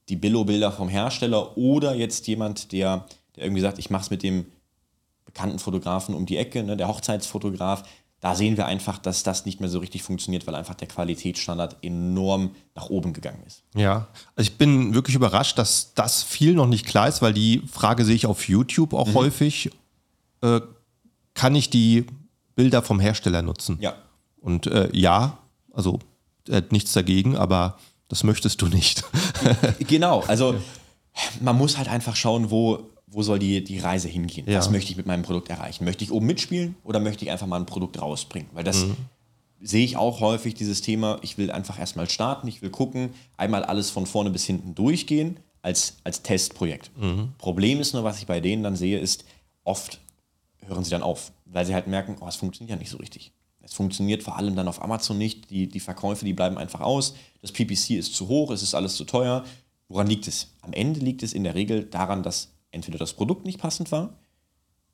[0.08, 4.23] die Billo-Bilder vom Hersteller oder jetzt jemand, der, der irgendwie sagt, ich mache es mit
[4.23, 4.45] dem
[5.25, 7.84] bekannten Fotografen um die Ecke, ne, der Hochzeitsfotograf,
[8.21, 11.77] da sehen wir einfach, dass das nicht mehr so richtig funktioniert, weil einfach der Qualitätsstandard
[11.82, 13.63] enorm nach oben gegangen ist.
[13.75, 17.62] Ja, also ich bin wirklich überrascht, dass das viel noch nicht klar ist, weil die
[17.71, 19.13] Frage sehe ich auf YouTube auch mhm.
[19.13, 19.71] häufig.
[20.41, 20.62] Äh,
[21.34, 22.05] kann ich die
[22.55, 23.77] Bilder vom Hersteller nutzen?
[23.79, 23.95] Ja.
[24.41, 25.38] Und äh, ja,
[25.71, 25.99] also
[26.49, 27.77] äh, nichts dagegen, aber
[28.10, 29.03] das möchtest du nicht.
[29.79, 30.55] genau, also
[31.39, 34.50] man muss halt einfach schauen, wo, wo soll die, die Reise hingehen?
[34.50, 34.60] Ja.
[34.60, 35.86] Was möchte ich mit meinem Produkt erreichen?
[35.86, 38.50] Möchte ich oben mitspielen oder möchte ich einfach mal ein Produkt rausbringen?
[38.54, 38.95] Weil das mhm.
[39.62, 43.63] sehe ich auch häufig, dieses Thema, ich will einfach erstmal starten, ich will gucken, einmal
[43.63, 46.91] alles von vorne bis hinten durchgehen als, als Testprojekt.
[46.98, 47.34] Mhm.
[47.38, 49.26] Problem ist nur, was ich bei denen dann sehe, ist,
[49.63, 50.00] oft
[50.67, 53.32] hören sie dann auf, weil sie halt merken, oh, es funktioniert ja nicht so richtig.
[53.62, 55.50] Es funktioniert vor allem dann auf Amazon nicht.
[55.50, 57.15] Die, die Verkäufe, die bleiben einfach aus.
[57.41, 59.43] Das PPC ist zu hoch, es ist alles zu teuer.
[59.89, 60.48] Woran liegt es?
[60.62, 64.19] Am Ende liegt es in der Regel daran, dass entweder das Produkt nicht passend war,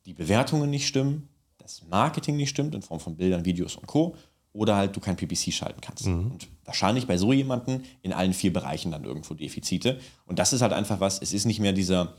[0.06, 4.16] die Bewertungen nicht stimmen, das Marketing nicht stimmt in Form von Bildern, Videos und Co.
[4.54, 6.06] Oder halt du kein PPC schalten kannst.
[6.06, 6.32] Mhm.
[6.32, 10.00] Und wahrscheinlich bei so jemandem in allen vier Bereichen dann irgendwo Defizite.
[10.26, 12.14] Und das ist halt einfach was, es ist nicht mehr dieser,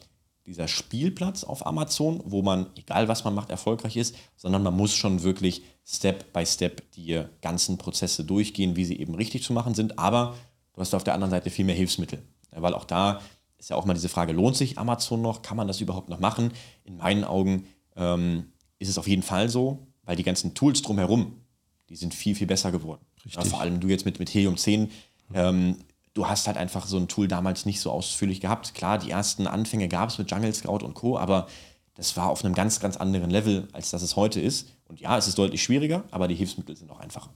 [0.44, 4.94] dieser Spielplatz auf Amazon, wo man, egal was man macht, erfolgreich ist, sondern man muss
[4.94, 9.74] schon wirklich Step by Step die ganzen Prozesse durchgehen, wie sie eben richtig zu machen
[9.74, 9.98] sind.
[9.98, 10.36] Aber
[10.74, 12.20] du hast auf der anderen Seite viel mehr Hilfsmittel.
[12.50, 13.20] Weil auch da
[13.58, 15.42] ist ja auch mal diese Frage, lohnt sich Amazon noch?
[15.42, 16.52] Kann man das überhaupt noch machen?
[16.84, 17.66] In meinen Augen
[17.96, 21.40] ähm, ist es auf jeden Fall so, weil die ganzen Tools drumherum,
[21.88, 23.04] die sind viel, viel besser geworden.
[23.24, 24.90] Ja, vor allem du jetzt mit, mit Helium 10,
[25.34, 25.76] ähm,
[26.14, 28.74] du hast halt einfach so ein Tool damals nicht so ausführlich gehabt.
[28.74, 31.46] Klar, die ersten Anfänge gab es mit Jungle Scout und Co., aber
[31.94, 34.68] das war auf einem ganz, ganz anderen Level, als das es heute ist.
[34.86, 37.30] Und ja, es ist deutlich schwieriger, aber die Hilfsmittel sind auch einfacher.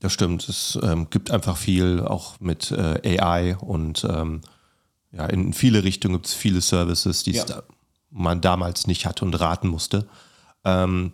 [0.00, 0.48] Das stimmt.
[0.48, 4.42] Es ähm, gibt einfach viel, auch mit äh, AI und ähm,
[5.12, 7.44] ja, in viele Richtungen gibt es viele Services, die Ja.
[7.44, 7.62] da
[8.10, 10.06] man damals nicht hatte und raten musste.
[10.64, 11.12] Ähm,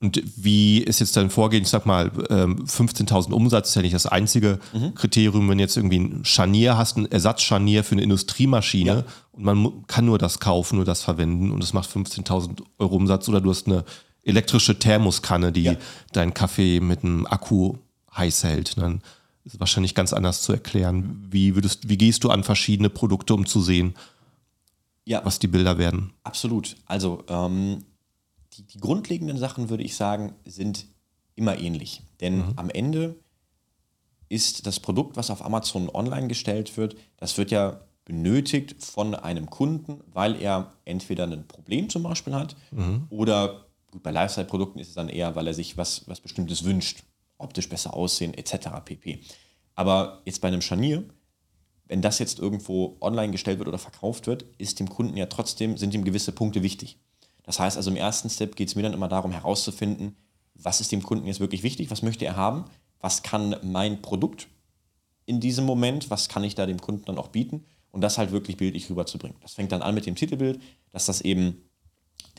[0.00, 1.62] und wie ist jetzt dein Vorgehen?
[1.62, 4.58] Ich sag mal, ähm, 15.000 Umsatz ist ja nicht das einzige
[4.94, 5.48] Kriterium.
[5.48, 9.04] Wenn jetzt irgendwie ein Scharnier hast, ein Ersatzscharnier für eine Industriemaschine Ja.
[9.32, 13.28] und man kann nur das kaufen, nur das verwenden und es macht 15.000 Euro Umsatz
[13.28, 13.84] oder du hast eine
[14.22, 15.76] elektrische Thermoskanne, die Ja.
[16.12, 17.76] deinen Kaffee mit einem Akku
[18.16, 18.76] heiß hält.
[18.78, 19.02] Dann
[19.44, 21.26] ist es wahrscheinlich ganz anders zu erklären.
[21.30, 23.94] Wie, würdest, wie gehst du an verschiedene Produkte, um zu sehen,
[25.04, 26.12] Ja, was die Bilder werden?
[26.24, 26.76] Absolut.
[26.86, 27.84] Also ähm,
[28.54, 30.86] die, die grundlegenden Sachen, würde ich sagen, sind
[31.36, 32.02] immer ähnlich.
[32.20, 33.16] Denn am Ende
[34.28, 39.50] ist das Produkt, was auf Amazon online gestellt wird, das wird ja benötigt von einem
[39.50, 42.56] Kunden, weil er entweder ein Problem zum Beispiel hat
[43.10, 47.02] oder gut, bei Lifestyle-Produkten ist es dann eher, weil er sich was, was Bestimmtes wünscht,
[47.38, 48.68] optisch besser aussehen etc.
[48.84, 49.20] pp.
[49.74, 51.04] Aber jetzt bei einem Scharnier,
[51.86, 55.76] wenn das jetzt irgendwo online gestellt wird oder verkauft wird, ist dem Kunden ja trotzdem,
[55.76, 56.98] sind ihm gewisse Punkte wichtig.
[57.42, 60.16] Das heißt also im ersten Step geht es mir dann immer darum herauszufinden,
[60.54, 62.64] was ist dem Kunden jetzt wirklich wichtig, was möchte er haben,
[63.00, 64.48] was kann mein Produkt
[65.26, 68.32] in diesem Moment, was kann ich da dem Kunden dann auch bieten und das halt
[68.32, 69.36] wirklich bildlich rüberzubringen.
[69.42, 71.65] Das fängt dann an mit dem Titelbild, dass das eben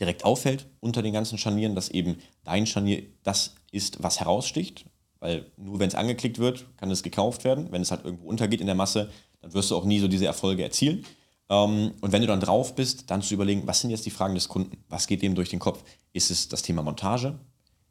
[0.00, 4.84] direkt auffällt unter den ganzen Scharnieren, dass eben dein Scharnier das ist, was heraussticht,
[5.20, 7.72] weil nur wenn es angeklickt wird, kann es gekauft werden.
[7.72, 10.26] Wenn es halt irgendwo untergeht in der Masse, dann wirst du auch nie so diese
[10.26, 11.04] Erfolge erzielen.
[11.48, 14.34] Ähm, und wenn du dann drauf bist, dann zu überlegen, was sind jetzt die Fragen
[14.34, 14.84] des Kunden?
[14.88, 15.82] Was geht dem durch den Kopf?
[16.12, 17.38] Ist es das Thema Montage?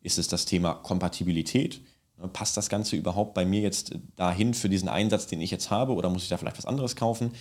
[0.01, 1.81] Ist es das Thema Kompatibilität?
[2.17, 5.69] Ne, Passt das Ganze überhaupt bei mir jetzt dahin für diesen Einsatz, den ich jetzt
[5.69, 5.93] habe?
[5.93, 7.31] Oder muss ich da vielleicht was anderes kaufen?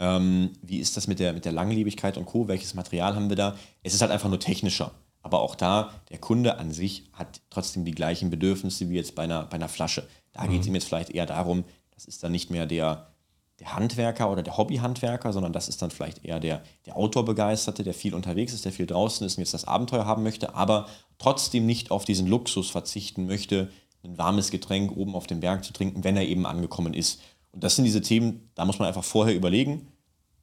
[0.00, 2.48] Ähm, wie ist das mit der, mit der Langlebigkeit und Co.?
[2.48, 3.56] Welches Material haben wir da?
[3.82, 4.92] Es ist halt einfach nur technischer.
[5.22, 9.24] Aber auch da, der Kunde an sich hat trotzdem die gleichen Bedürfnisse wie jetzt bei
[9.24, 10.08] einer, bei einer Flasche.
[10.32, 13.10] Da geht es ihm jetzt vielleicht eher darum, das ist dann nicht mehr der,
[13.58, 17.92] der Handwerker oder der Hobbyhandwerker, sondern das ist dann vielleicht eher der, der Outdoor-Begeisterte, der
[17.92, 21.66] viel unterwegs ist, der viel draußen ist und jetzt das Abenteuer haben möchte, aber trotzdem
[21.66, 23.70] nicht auf diesen Luxus verzichten möchte,
[24.02, 27.20] ein warmes Getränk oben auf dem Berg zu trinken, wenn er eben angekommen ist.
[27.52, 29.88] Und das sind diese Themen, da muss man einfach vorher überlegen,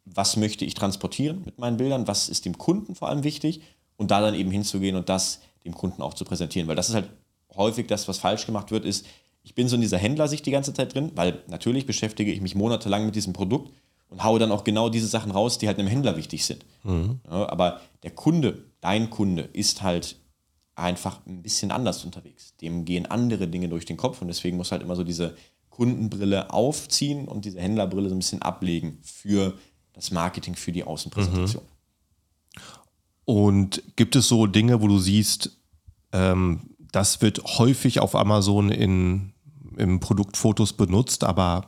[0.06, 3.62] was möchte ich transportieren mit meinen Bildern, was ist dem Kunden vor allem wichtig
[3.98, 6.68] und da dann eben hinzugehen und das dem Kunden auch zu präsentieren.
[6.68, 7.10] Weil das ist halt
[7.56, 9.06] häufig das, was falsch gemacht wird, ist,
[9.44, 12.56] ich bin so in dieser Händlersicht die ganze Zeit drin, weil natürlich beschäftige ich mich
[12.56, 13.72] monatelang mit diesem Produkt
[14.10, 16.66] und haue dann auch genau diese Sachen raus, die halt einem Händler wichtig sind.
[17.30, 20.18] Ja, aber der Kunde, dein Kunde, ist halt
[20.76, 22.56] einfach ein bisschen anders unterwegs.
[22.58, 25.36] Dem gehen andere Dinge durch den Kopf und deswegen muss halt immer so diese
[25.78, 29.54] Kundenbrille aufziehen und diese Händlerbrille so ein bisschen ablegen für
[29.94, 31.64] das Marketing, für die Außenpräsentation.
[33.26, 35.52] Und gibt es so Dinge, wo du siehst,
[36.14, 39.34] ähm, das wird häufig auf Amazon in,
[39.78, 41.66] im Produktfotos benutzt, aber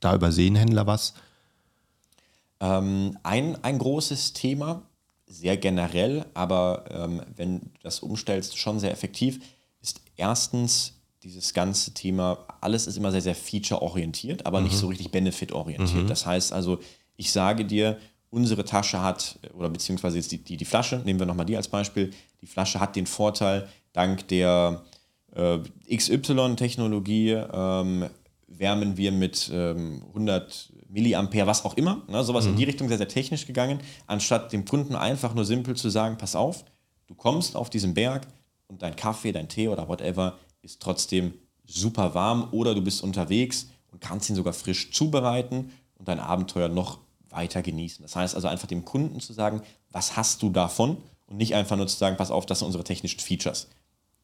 [0.00, 1.12] da übersehen Händler was?
[2.60, 4.82] Ähm, ein, ein großes Thema,
[5.26, 9.40] sehr generell, aber ähm, wenn du das umstellst, schon sehr effektiv,
[9.82, 15.10] ist erstens dieses ganze Thema, alles ist immer sehr, sehr feature-orientiert, aber nicht so richtig
[15.10, 16.10] benefit-orientiert.
[16.10, 16.80] Das heißt also,
[17.16, 17.98] ich sage dir,
[18.30, 21.68] unsere Tasche hat, oder beziehungsweise jetzt die, die, die Flasche, nehmen wir nochmal die als
[21.68, 24.82] Beispiel, die Flasche hat den Vorteil, dank der
[25.34, 25.58] äh,
[25.94, 28.06] XY-Technologie ähm,
[28.48, 32.98] wärmen wir mit ähm, 100 Milliampere, was auch immer, ne, sowas in die Richtung sehr,
[32.98, 36.64] sehr technisch gegangen, anstatt dem Kunden einfach nur simpel zu sagen, pass auf,
[37.06, 38.26] du kommst auf diesen Berg
[38.68, 41.34] und dein Kaffee, dein Tee oder whatever ist trotzdem
[41.66, 46.68] super warm oder du bist unterwegs und kannst ihn sogar frisch zubereiten und dein Abenteuer
[46.68, 46.98] noch
[47.28, 48.02] weiter genießen.
[48.02, 50.96] Das heißt also einfach dem Kunden zu sagen, was hast du davon
[51.26, 53.68] und nicht einfach nur zu sagen, pass auf, das sind unsere technischen Features.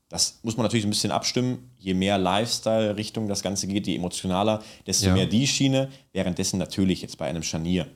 [0.09, 1.70] Das muss man natürlich ein bisschen abstimmen.
[1.79, 5.14] Je mehr Lifestyle-Richtung das Ganze geht, je emotionaler, desto Ja.
[5.14, 5.90] mehr die Schiene.
[6.12, 7.87] Währenddessen natürlich jetzt bei einem Scharnier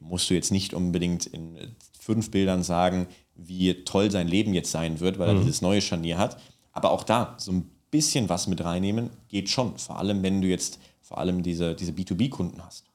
[0.00, 1.56] musst du jetzt nicht unbedingt in
[1.98, 6.18] fünf Bildern sagen, wie toll sein Leben jetzt sein wird, weil er dieses neue Scharnier
[6.18, 6.38] hat.
[6.72, 9.78] Aber auch da so ein bisschen was mit reinnehmen geht schon.
[9.78, 12.86] Vor allem, wenn du jetzt vor allem diese, diese B2B-Kunden hast.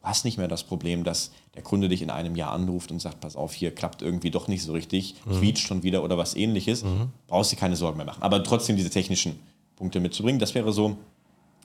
[0.00, 2.98] Du hast nicht mehr das Problem, dass der Kunde dich in einem Jahr anruft und
[2.98, 6.34] sagt, pass auf, hier klappt irgendwie doch nicht so richtig, quietscht schon wieder oder was
[6.34, 6.82] ähnliches.
[7.26, 8.22] Brauchst dir keine Sorgen mehr machen.
[8.22, 9.38] Aber trotzdem diese technischen
[9.76, 10.96] Punkte mitzubringen, das wäre so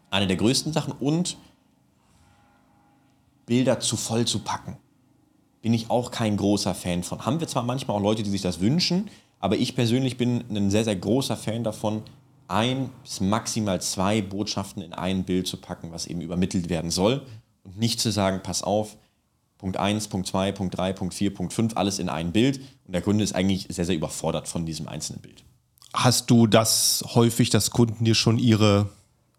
[0.10, 0.94] eine der größten Sachen.
[1.00, 1.38] Und
[3.46, 4.76] Bilder zu voll zu packen.
[5.62, 7.26] Bin ich auch kein großer Fan von.
[7.26, 10.70] Haben wir zwar manchmal auch Leute, die sich das wünschen, aber ich persönlich bin ein
[10.70, 12.04] sehr, sehr großer Fan davon,
[12.54, 17.22] ein bis maximal zwei Botschaften in ein Bild zu packen, was eben übermittelt werden soll.
[17.64, 18.98] Und nicht zu sagen, pass auf,
[19.58, 22.60] Punkt 1, Punkt 2, Punkt 3, Punkt 4, Punkt 5, alles in ein Bild.
[22.86, 25.44] Und der Kunde ist eigentlich sehr, sehr überfordert von diesem einzelnen Bild.
[25.94, 28.90] hast du das häufig, dass Kunden dir schon ihre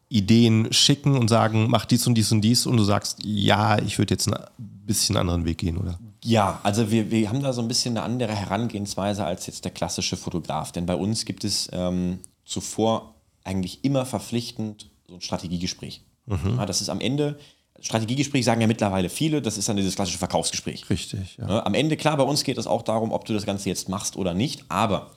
[0.09, 3.99] Ideen schicken und sagen, mach dies und dies und dies und du sagst, ja, ich
[3.99, 4.39] würde jetzt einen
[4.87, 5.99] bisschen anderen Weg gehen, oder?
[6.23, 9.73] Ja, also wir, wir haben da so ein bisschen eine andere Herangehensweise als jetzt der
[9.73, 10.73] klassische Fotograf.
[10.73, 16.03] Denn bei uns gibt es ähm, zuvor eigentlich immer verpflichtend so ein Strategiegespräch.
[16.27, 16.57] Mhm.
[16.57, 17.39] Ja, das ist am Ende,
[17.81, 20.89] Strategiegespräch sagen ja mittlerweile viele, das ist dann dieses klassische Verkaufsgespräch.
[20.89, 21.37] Richtig.
[21.37, 21.47] Ja.
[21.47, 23.89] Ne, am Ende, klar, bei uns geht es auch darum, ob du das Ganze jetzt
[23.89, 25.11] machst oder nicht, aber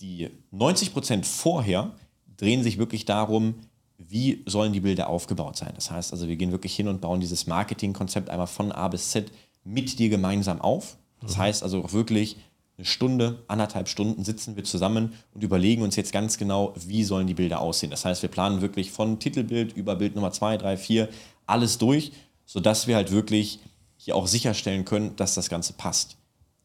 [0.00, 1.92] die 90 Prozent vorher
[2.36, 3.54] drehen sich wirklich darum,
[3.98, 5.72] wie sollen die Bilder aufgebaut sein.
[5.76, 9.10] Das heißt also, wir gehen wirklich hin und bauen dieses Marketingkonzept einmal von A bis
[9.10, 9.30] Z
[9.64, 10.96] mit dir gemeinsam auf.
[11.20, 11.42] Das mhm.
[11.42, 12.36] heißt also auch wirklich
[12.78, 17.26] eine Stunde, anderthalb Stunden sitzen wir zusammen und überlegen uns jetzt ganz genau, wie sollen
[17.26, 17.90] die Bilder aussehen.
[17.90, 21.08] Das heißt, wir planen wirklich von Titelbild über Bild Nummer 2, 3, 4
[21.46, 22.12] alles durch,
[22.46, 23.60] sodass wir halt wirklich
[23.96, 26.16] hier auch sicherstellen können, dass das Ganze passt.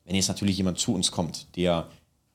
[0.05, 1.87] Wenn jetzt natürlich jemand zu uns kommt, der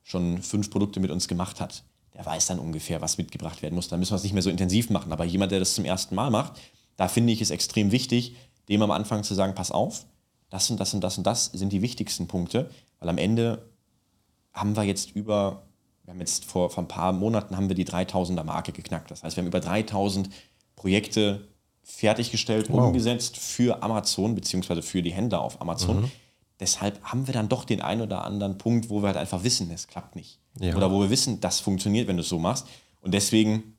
[0.03, 1.83] schon fünf Produkte mit uns gemacht hat,
[2.15, 3.89] der weiß dann ungefähr, was mitgebracht werden muss.
[3.89, 5.13] Da müssen wir es nicht mehr so intensiv machen.
[5.13, 6.61] Aber jemand, der das zum ersten Mal macht,
[6.97, 8.37] da finde ich es extrem wichtig,
[8.69, 10.05] dem am Anfang zu sagen, pass auf,
[10.51, 12.71] das und das und das und das sind die wichtigsten Punkte,
[13.03, 13.71] weil am Ende
[14.55, 15.63] haben wir jetzt über,
[16.05, 19.11] wir haben jetzt vor, vor ein paar Monaten haben wir die 3000er Marke geknackt.
[19.11, 20.31] Das heißt, wir haben über 3000
[20.77, 21.49] Projekte
[21.83, 22.87] fertiggestellt, wow.
[22.87, 26.03] umgesetzt für Amazon, beziehungsweise für die Händler auf Amazon.
[26.03, 26.11] Mhm.
[26.61, 29.69] Deshalb haben wir dann doch den einen oder anderen Punkt, wo wir halt einfach wissen,
[29.73, 30.39] es klappt nicht.
[30.61, 30.77] Ja.
[30.77, 32.69] Oder wo wir wissen, das funktioniert, wenn du es so machst.
[33.01, 33.77] Und deswegen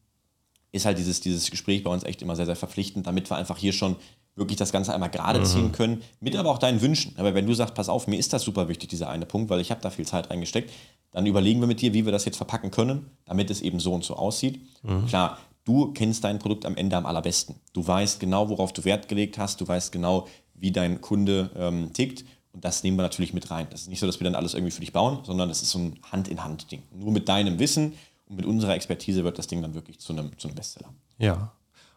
[0.74, 3.58] ist halt dieses, dieses Gespräch bei uns echt immer sehr, sehr verpflichtend, damit wir einfach
[3.58, 3.96] hier schon
[4.36, 5.46] wirklich das Ganze einmal gerade mhm.
[5.46, 7.14] ziehen können, mit aber auch deinen Wünschen.
[7.18, 9.60] Aber wenn du sagst, pass auf, mir ist das super wichtig, dieser eine Punkt, weil
[9.60, 10.72] ich habe da viel Zeit reingesteckt,
[11.12, 13.94] dann überlegen wir mit dir, wie wir das jetzt verpacken können, damit es eben so
[13.94, 14.62] und so aussieht.
[14.82, 15.06] Mhm.
[15.06, 17.56] Klar, du kennst dein Produkt am Ende am allerbesten.
[17.74, 21.94] Du weißt genau, worauf du Wert gelegt hast, du weißt genau, wie dein Kunde ähm,
[21.94, 23.68] tickt und das nehmen wir natürlich mit rein.
[23.72, 25.72] Das ist nicht so, dass wir dann alles irgendwie für dich bauen, sondern das ist
[25.72, 26.84] so ein Hand-in-Hand-Ding.
[26.96, 27.94] Nur mit deinem Wissen
[28.28, 30.94] und mit unserer Expertise wird das Ding dann wirklich zu einem, zu einem Bestseller.
[31.18, 31.52] Ja.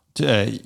[0.08, 0.58] Und, äh,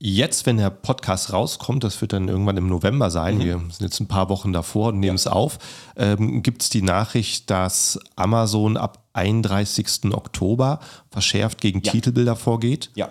[0.00, 3.44] jetzt, wenn der Podcast rauskommt, das wird dann irgendwann im November sein, mhm.
[3.44, 5.20] wir sind jetzt ein paar Wochen davor und nehmen ja.
[5.20, 5.58] es auf,
[5.96, 10.12] ähm, gibt es die Nachricht, dass Amazon ab 31.
[10.12, 10.80] Oktober
[11.10, 11.92] verschärft gegen ja.
[11.92, 12.90] Titelbilder vorgeht.
[12.94, 13.10] Ja.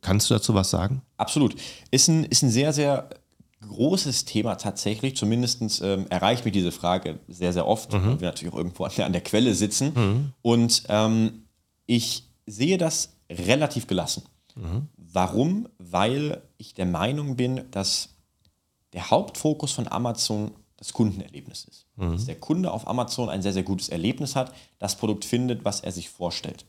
[0.00, 1.02] Kannst du dazu was sagen?
[1.16, 1.56] Absolut.
[1.90, 3.08] Ist ein, ist ein sehr, sehr
[3.66, 5.16] großes Thema tatsächlich.
[5.16, 8.06] Zumindest ähm, erreicht mich diese Frage sehr, sehr oft, mhm.
[8.06, 9.92] weil wir natürlich auch irgendwo an der, an der Quelle sitzen.
[9.94, 10.32] Mhm.
[10.42, 11.42] Und ähm,
[11.86, 14.22] ich sehe das relativ gelassen.
[14.54, 14.88] Mhm.
[15.12, 15.68] Warum?
[15.78, 18.10] Weil ich der Meinung bin, dass
[18.92, 21.86] der Hauptfokus von Amazon das Kundenerlebnis ist.
[21.96, 22.12] Mhm.
[22.12, 25.80] Dass der Kunde auf Amazon ein sehr, sehr gutes Erlebnis hat, das Produkt findet, was
[25.80, 26.64] er sich vorstellt.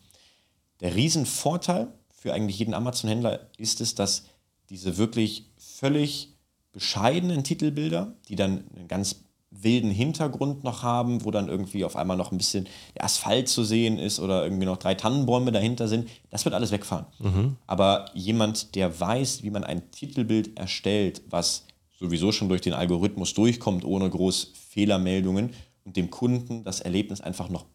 [0.82, 4.26] Der Riesenvorteil für eigentlich jeden Amazon-Händler ist es, dass
[4.70, 6.34] diese wirklich völlig
[6.72, 12.18] bescheidenen Titelbilder, die dann einen ganz wilden Hintergrund noch haben, wo dann irgendwie auf einmal
[12.18, 16.10] noch ein bisschen der Asphalt zu sehen ist oder irgendwie noch drei Tannenbäume dahinter sind,
[16.30, 17.08] das wird alles wegfahren.
[17.20, 17.56] Mhm.
[17.66, 21.66] Aber jemand, der weiß, wie man ein Titelbild erstellt, was
[22.00, 25.52] sowieso schon durch den Algorithmus durchkommt, ohne groß Fehlermeldungen
[25.84, 27.66] und dem Kunden das Erlebnis einfach noch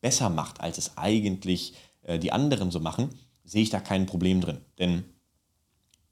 [0.00, 3.10] besser macht, als es eigentlich äh, die anderen so machen,
[3.44, 4.58] sehe ich da kein Problem drin.
[4.78, 5.04] Denn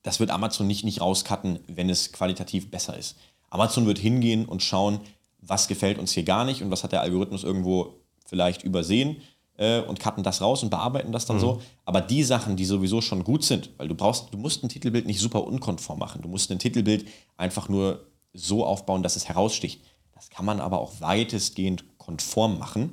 [0.03, 3.17] das wird Amazon nicht, nicht rauscutten, wenn es qualitativ besser ist.
[3.51, 5.01] Amazon wird hingehen und schauen,
[5.41, 9.17] was gefällt uns hier gar nicht und was hat der Algorithmus irgendwo vielleicht übersehen
[9.57, 11.41] äh, und cutten das raus und bearbeiten das dann mhm.
[11.41, 11.63] so.
[11.85, 15.07] Aber die Sachen, die sowieso schon gut sind, weil du brauchst, du musst ein Titelbild
[15.07, 16.23] nicht super unkonform machen.
[16.23, 19.83] Du musst ein Titelbild einfach nur so aufbauen, dass es heraussticht.
[20.15, 22.93] Das kann man aber auch weitestgehend konform machen.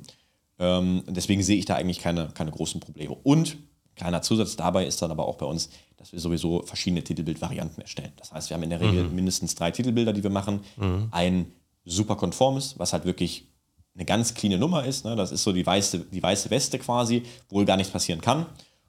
[0.58, 3.14] Ähm, deswegen sehe ich da eigentlich keine, keine großen Probleme.
[3.22, 3.56] Und
[3.98, 8.12] kleiner Zusatz dabei ist dann aber auch bei uns, dass wir sowieso verschiedene Titelbildvarianten erstellen.
[8.16, 9.14] Das heißt, wir haben in der Regel mhm.
[9.14, 10.60] mindestens drei Titelbilder, die wir machen.
[10.76, 11.08] Mhm.
[11.10, 11.52] Ein
[11.84, 13.48] super konformes, was halt wirklich
[13.94, 15.04] eine ganz cleane Nummer ist.
[15.04, 15.16] Ne?
[15.16, 18.46] Das ist so die weiße, die weiße Weste quasi, wo gar nichts passieren kann.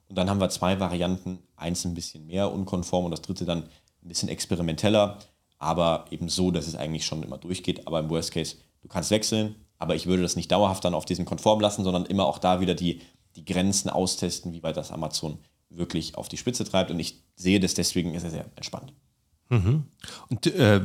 [0.08, 3.64] Und dann haben wir zwei Varianten, eins ein bisschen mehr unkonform und das dritte dann
[4.04, 5.20] ein bisschen experimenteller,
[5.58, 7.88] aber eben so, dass es eigentlich schon immer durchgeht.
[7.88, 11.06] Aber im Worst Case, du kannst wechseln, aber ich würde das nicht dauerhaft dann auf
[11.06, 13.02] diesem Konform lassen, sondern immer auch da wieder die,
[13.36, 15.40] die Grenzen austesten, wie weit das Amazon
[15.70, 16.92] wirklich auf die Spitze treibt.
[16.92, 18.94] Und ich sehe das deswegen sehr, sehr entspannt.
[19.50, 19.86] Mhm.
[20.30, 20.82] Und äh,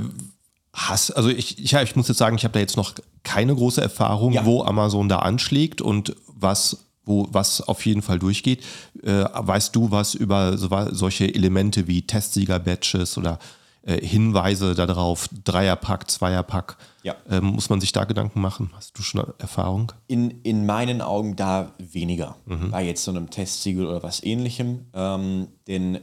[0.72, 3.80] hast, also ich, ich, ich, muss jetzt sagen, ich habe da jetzt noch keine große
[3.80, 4.44] Erfahrung, ja.
[4.44, 8.62] wo Amazon da anschlägt und was, wo, was auf jeden Fall durchgeht.
[9.02, 13.38] Äh, weißt du was über so, solche Elemente wie Testsieger-Badges oder
[13.86, 16.76] äh, Hinweise darauf, Dreierpack, Zweierpack.
[17.02, 17.16] Ja.
[17.30, 18.70] Ähm, muss man sich da Gedanken machen?
[18.74, 19.92] Hast du schon Erfahrung?
[20.06, 22.36] In, in meinen Augen da weniger.
[22.46, 22.70] Mhm.
[22.70, 24.86] Bei jetzt so einem Testsiegel oder was ähnlichem.
[24.94, 25.98] Ähm, denn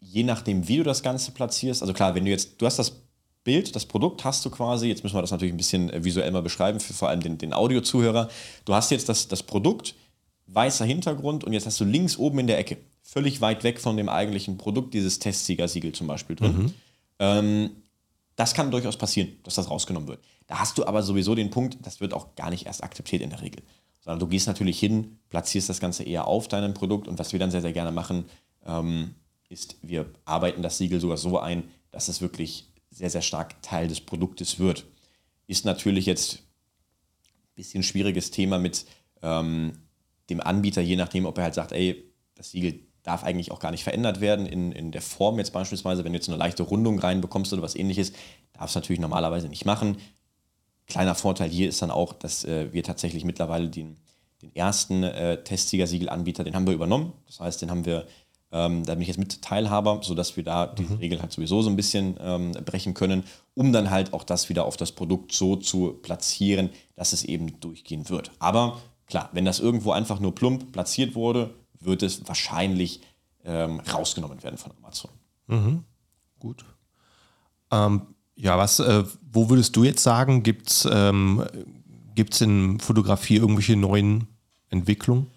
[0.00, 2.92] je nachdem, wie du das Ganze platzierst, also klar, wenn du jetzt, du hast das
[3.44, 6.30] Bild, das Produkt hast du quasi, jetzt müssen wir das natürlich ein bisschen äh, visuell
[6.32, 8.28] mal beschreiben, für vor allem den, den Audiozuhörer.
[8.64, 9.94] Du hast jetzt das, das Produkt,
[10.46, 13.96] weißer Hintergrund und jetzt hast du links oben in der Ecke, völlig weit weg von
[13.96, 16.56] dem eigentlichen Produkt, dieses Testsieger-Siegel zum Beispiel drin.
[16.58, 16.74] Mhm.
[17.18, 17.70] Ähm,
[18.36, 20.24] das kann durchaus passieren, dass das rausgenommen wird.
[20.46, 23.30] Da hast du aber sowieso den Punkt, das wird auch gar nicht erst akzeptiert in
[23.30, 23.62] der Regel.
[24.00, 27.40] Sondern du gehst natürlich hin, platzierst das Ganze eher auf deinem Produkt und was wir
[27.40, 28.26] dann sehr, sehr gerne machen,
[28.64, 29.14] ähm,
[29.48, 33.88] ist, wir arbeiten das Siegel sogar so ein, dass es wirklich sehr, sehr stark Teil
[33.88, 34.86] des Produktes wird.
[35.46, 38.86] Ist natürlich jetzt ein bisschen schwieriges Thema mit
[39.22, 39.78] ähm,
[40.30, 43.70] dem Anbieter, je nachdem, ob er halt sagt, ey, das Siegel darf eigentlich auch gar
[43.70, 46.98] nicht verändert werden in, in der Form jetzt beispielsweise, wenn du jetzt eine leichte Rundung
[46.98, 48.12] reinbekommst oder was ähnliches,
[48.52, 49.98] darfst du natürlich normalerweise nicht machen.
[50.86, 53.96] Kleiner Vorteil hier ist dann auch, dass äh, wir tatsächlich mittlerweile den,
[54.42, 57.12] den ersten äh, Testsieger-Siegel-Anbieter, den haben wir übernommen.
[57.26, 58.06] Das heißt, den haben wir
[58.50, 60.98] ähm, da bin ich jetzt mit Teilhaber, sodass wir da diese mhm.
[60.98, 63.24] Regel halt sowieso so ein bisschen ähm, brechen können,
[63.54, 67.60] um dann halt auch das wieder auf das Produkt so zu platzieren, dass es eben
[67.60, 68.30] durchgehen wird.
[68.38, 73.00] Aber klar, wenn das irgendwo einfach nur plump platziert wurde, wird es wahrscheinlich
[73.44, 75.10] ähm, rausgenommen werden von Amazon.
[75.46, 75.84] Mhm.
[76.38, 76.64] Gut.
[77.70, 78.02] Ähm,
[78.36, 81.44] ja, was, äh, wo würdest du jetzt sagen, gibt es ähm,
[82.40, 84.26] in Fotografie irgendwelche neuen
[84.70, 85.28] Entwicklungen?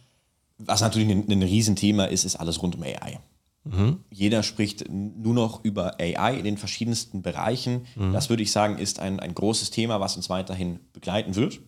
[0.57, 3.19] Was natürlich ein, ein Riesenthema ist, ist alles rund um AI.
[3.63, 3.99] Mhm.
[4.09, 7.85] Jeder spricht nur noch über AI in den verschiedensten Bereichen.
[7.95, 8.13] Mhm.
[8.13, 11.59] Das würde ich sagen, ist ein, ein großes Thema, was uns weiterhin begleiten wird.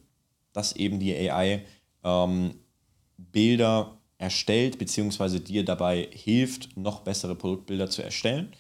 [0.54, 1.64] Dass eben die AI
[2.04, 2.56] ähm,
[3.18, 8.54] Bilder erstellt, beziehungsweise dir dabei hilft, noch bessere Produktbilder zu erstellen.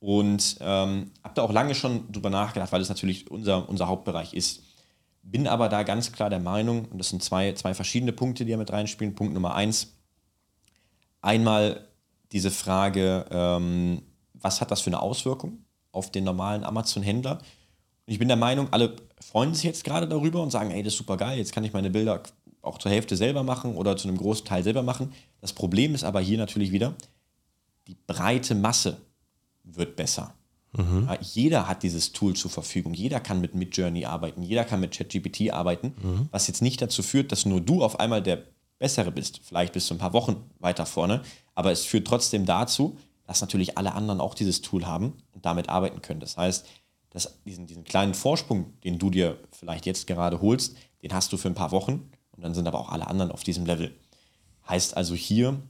[0.00, 4.34] Und ähm, habe da auch lange schon drüber nachgedacht, weil es natürlich unser, unser Hauptbereich
[4.34, 4.62] ist.
[5.22, 8.52] Bin aber da ganz klar der Meinung, und das sind zwei, zwei verschiedene Punkte, die
[8.52, 9.14] ja mit reinspielen.
[9.14, 9.94] Punkt Nummer eins,
[11.20, 11.88] einmal
[12.30, 14.02] diese Frage, ähm,
[14.34, 17.38] was hat das für eine Auswirkung auf den normalen Amazon-Händler?
[17.38, 20.92] Und ich bin der Meinung, alle freuen sich jetzt gerade darüber und sagen, ey, das
[20.92, 22.22] ist super geil, jetzt kann ich meine Bilder
[22.62, 25.12] auch zur Hälfte selber machen oder zu einem großen Teil selber machen.
[25.40, 26.94] Das Problem ist aber hier natürlich wieder,
[27.86, 28.98] die breite Masse
[29.64, 30.34] wird besser.
[30.72, 31.08] Mhm.
[31.20, 32.94] Jeder hat dieses Tool zur Verfügung.
[32.94, 34.42] Jeder kann mit Midjourney arbeiten.
[34.42, 35.94] Jeder kann mit ChatGPT arbeiten.
[36.02, 36.28] Mhm.
[36.30, 38.42] Was jetzt nicht dazu führt, dass nur du auf einmal der
[38.78, 39.40] Bessere bist.
[39.42, 41.22] Vielleicht bist du ein paar Wochen weiter vorne.
[41.54, 45.68] Aber es führt trotzdem dazu, dass natürlich alle anderen auch dieses Tool haben und damit
[45.68, 46.20] arbeiten können.
[46.20, 46.66] Das heißt,
[47.10, 51.36] dass diesen, diesen kleinen Vorsprung, den du dir vielleicht jetzt gerade holst, den hast du
[51.36, 53.92] für ein paar Wochen und dann sind aber auch alle anderen auf diesem Level.
[54.68, 55.60] Heißt also hier,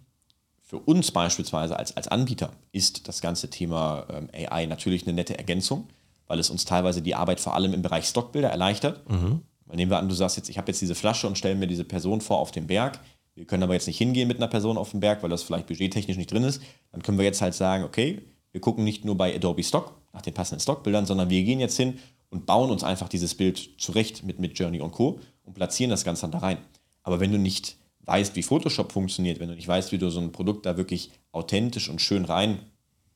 [0.63, 5.39] für uns beispielsweise als, als Anbieter ist das ganze Thema ähm, AI natürlich eine nette
[5.39, 5.89] Ergänzung,
[6.27, 9.09] weil es uns teilweise die Arbeit vor allem im Bereich Stockbilder erleichtert.
[9.11, 9.41] Mhm.
[9.73, 11.85] Nehmen wir an, du sagst jetzt, ich habe jetzt diese Flasche und stelle mir diese
[11.85, 13.01] Person vor auf dem Berg.
[13.35, 15.69] Wir können aber jetzt nicht hingehen mit einer Person auf dem Berg, weil das vielleicht
[15.69, 16.61] budgettechnisch nicht drin ist.
[16.93, 18.21] Dann können wir jetzt halt sagen, okay,
[18.53, 21.79] wir gucken nicht nur bei Adobe Stock nach den passenden Stockbildern, sondern wir gehen jetzt
[21.79, 21.99] hin
[22.29, 25.19] und bauen uns einfach dieses Bild zurecht mit Midjourney und Co.
[25.49, 26.59] und platzieren das Ganze dann da rein.
[27.03, 30.21] Aber wenn du nicht weißt, wie Photoshop funktioniert, wenn du nicht weißt, wie du so
[30.21, 32.61] ein Produkt da wirklich authentisch und schön rein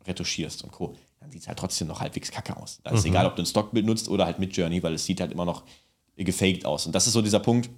[0.06, 2.80] retuschierst und Co., dann sieht es halt trotzdem noch halbwegs kacke aus.
[2.82, 3.10] Da ist mhm.
[3.10, 5.44] egal, ob du ein Stockbild nutzt oder halt mit Journey, weil es sieht halt immer
[5.44, 5.62] noch
[6.16, 6.86] gefaked aus.
[6.86, 7.68] Und das ist so dieser Punkt,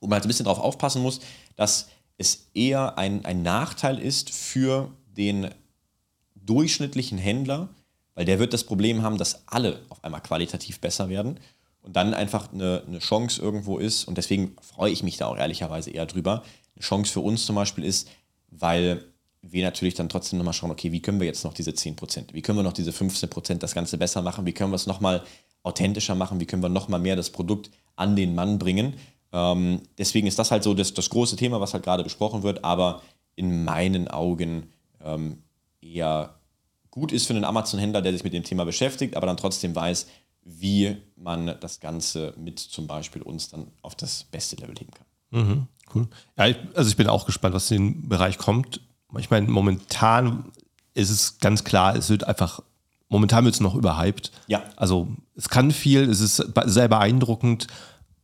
[0.00, 1.20] wo man halt ein bisschen drauf aufpassen muss,
[1.56, 5.50] dass es eher ein, ein Nachteil ist für den
[6.36, 7.68] durchschnittlichen Händler,
[8.14, 11.40] weil der wird das Problem haben, dass alle auf einmal qualitativ besser werden
[11.82, 15.36] und dann einfach eine, eine Chance irgendwo ist, und deswegen freue ich mich da auch
[15.36, 16.42] ehrlicherweise eher drüber,
[16.74, 18.08] eine Chance für uns zum Beispiel ist,
[18.50, 19.04] weil
[19.42, 22.42] wir natürlich dann trotzdem nochmal schauen, okay, wie können wir jetzt noch diese 10%, wie
[22.42, 25.22] können wir noch diese 15% das Ganze besser machen, wie können wir es nochmal
[25.62, 28.94] authentischer machen, wie können wir nochmal mehr das Produkt an den Mann bringen.
[29.32, 32.64] Ähm, deswegen ist das halt so das, das große Thema, was halt gerade besprochen wird,
[32.64, 33.02] aber
[33.36, 34.70] in meinen Augen
[35.02, 35.38] ähm,
[35.80, 36.34] eher
[36.90, 40.08] gut ist für einen Amazon-Händler, der sich mit dem Thema beschäftigt, aber dann trotzdem weiß,
[40.42, 45.06] wie man das Ganze mit zum Beispiel uns dann auf das beste Level heben kann.
[45.30, 46.08] Mhm, cool.
[46.36, 48.80] Ja, also ich bin auch gespannt, was in den Bereich kommt.
[49.18, 50.44] Ich meine, momentan
[50.94, 52.60] ist es ganz klar, es wird einfach,
[53.08, 54.32] momentan wird es noch überhyped.
[54.46, 54.62] Ja.
[54.76, 57.66] Also es kann viel, es ist sehr beeindruckend,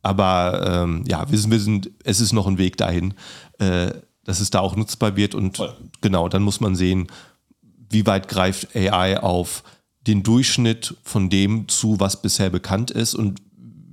[0.01, 3.13] aber ähm, ja, wir sind, wir sind, es ist noch ein Weg dahin,
[3.59, 3.91] äh,
[4.23, 5.73] dass es da auch nutzbar wird und Voll.
[6.01, 7.07] genau, dann muss man sehen,
[7.89, 9.63] wie weit greift AI auf
[10.07, 13.41] den Durchschnitt von dem zu, was bisher bekannt ist und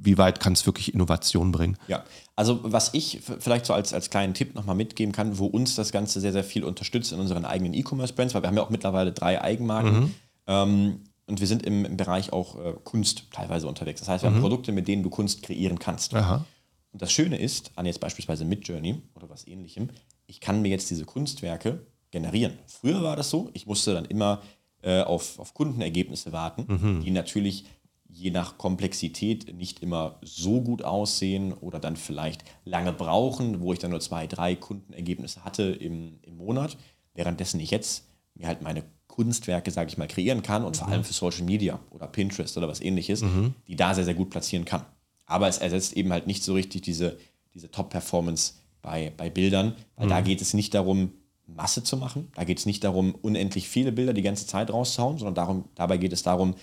[0.04, 1.76] wie weit kann es wirklich Innovation bringen?
[1.88, 2.04] Ja,
[2.36, 5.92] also was ich vielleicht so als, als kleinen Tipp nochmal mitgeben kann, wo uns das
[5.92, 9.12] Ganze sehr, sehr viel unterstützt in unseren eigenen E-Commerce-Brands, weil wir haben ja auch mittlerweile
[9.12, 10.14] drei Eigenmarken mhm.
[10.46, 14.00] ähm, und wir sind im, im Bereich auch äh, Kunst teilweise unterwegs.
[14.00, 14.34] Das heißt, wir mhm.
[14.34, 16.14] haben Produkte, mit denen du Kunst kreieren kannst.
[16.14, 16.44] Aha.
[16.92, 19.88] Und das Schöne ist, an jetzt beispielsweise Midjourney oder was ähnlichem,
[20.26, 22.58] ich kann mir jetzt diese Kunstwerke generieren.
[22.66, 24.42] Früher war das so, ich musste dann immer
[24.84, 27.64] äh, auf, auf Kundenergebnisse warten, die natürlich
[28.06, 33.80] je nach Komplexität nicht immer so gut aussehen oder dann vielleicht lange brauchen, wo ich
[33.80, 36.76] dann nur zwei, drei Kundenergebnisse hatte im, im Monat,
[37.14, 41.04] währenddessen ich jetzt mir halt meine Kunstwerke, sage ich mal, kreieren kann und vor allem
[41.04, 43.22] für Social Media oder Pinterest oder was ähnliches,
[43.66, 44.84] die da sehr, sehr gut platzieren kann.
[45.26, 47.16] Aber es ersetzt eben halt nicht so richtig diese,
[47.54, 51.12] diese Top-Performance bei, bei Bildern, weil da geht es nicht darum,
[51.46, 52.30] Masse zu machen.
[52.34, 55.98] Da geht es nicht darum, unendlich viele Bilder die ganze Zeit rauszuhauen, sondern darum, dabei
[55.98, 56.54] geht es darum,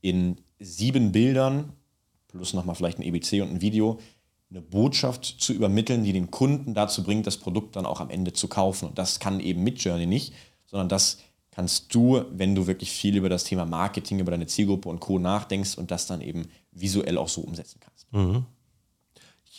[0.00, 1.72] in sieben Bildern
[2.28, 3.98] plus nochmal vielleicht ein EBC und ein Video
[4.50, 8.32] eine Botschaft zu übermitteln, die den Kunden dazu bringt, das Produkt dann auch am Ende
[8.32, 8.88] zu kaufen.
[8.88, 10.34] Und das kann eben mit Journey nicht,
[10.66, 11.18] sondern das
[11.52, 15.18] kannst du, wenn du wirklich viel über das Thema Marketing, über deine Zielgruppe und Co.
[15.18, 18.12] nachdenkst und das dann eben visuell auch so umsetzen kannst.
[18.12, 18.44] Mhm.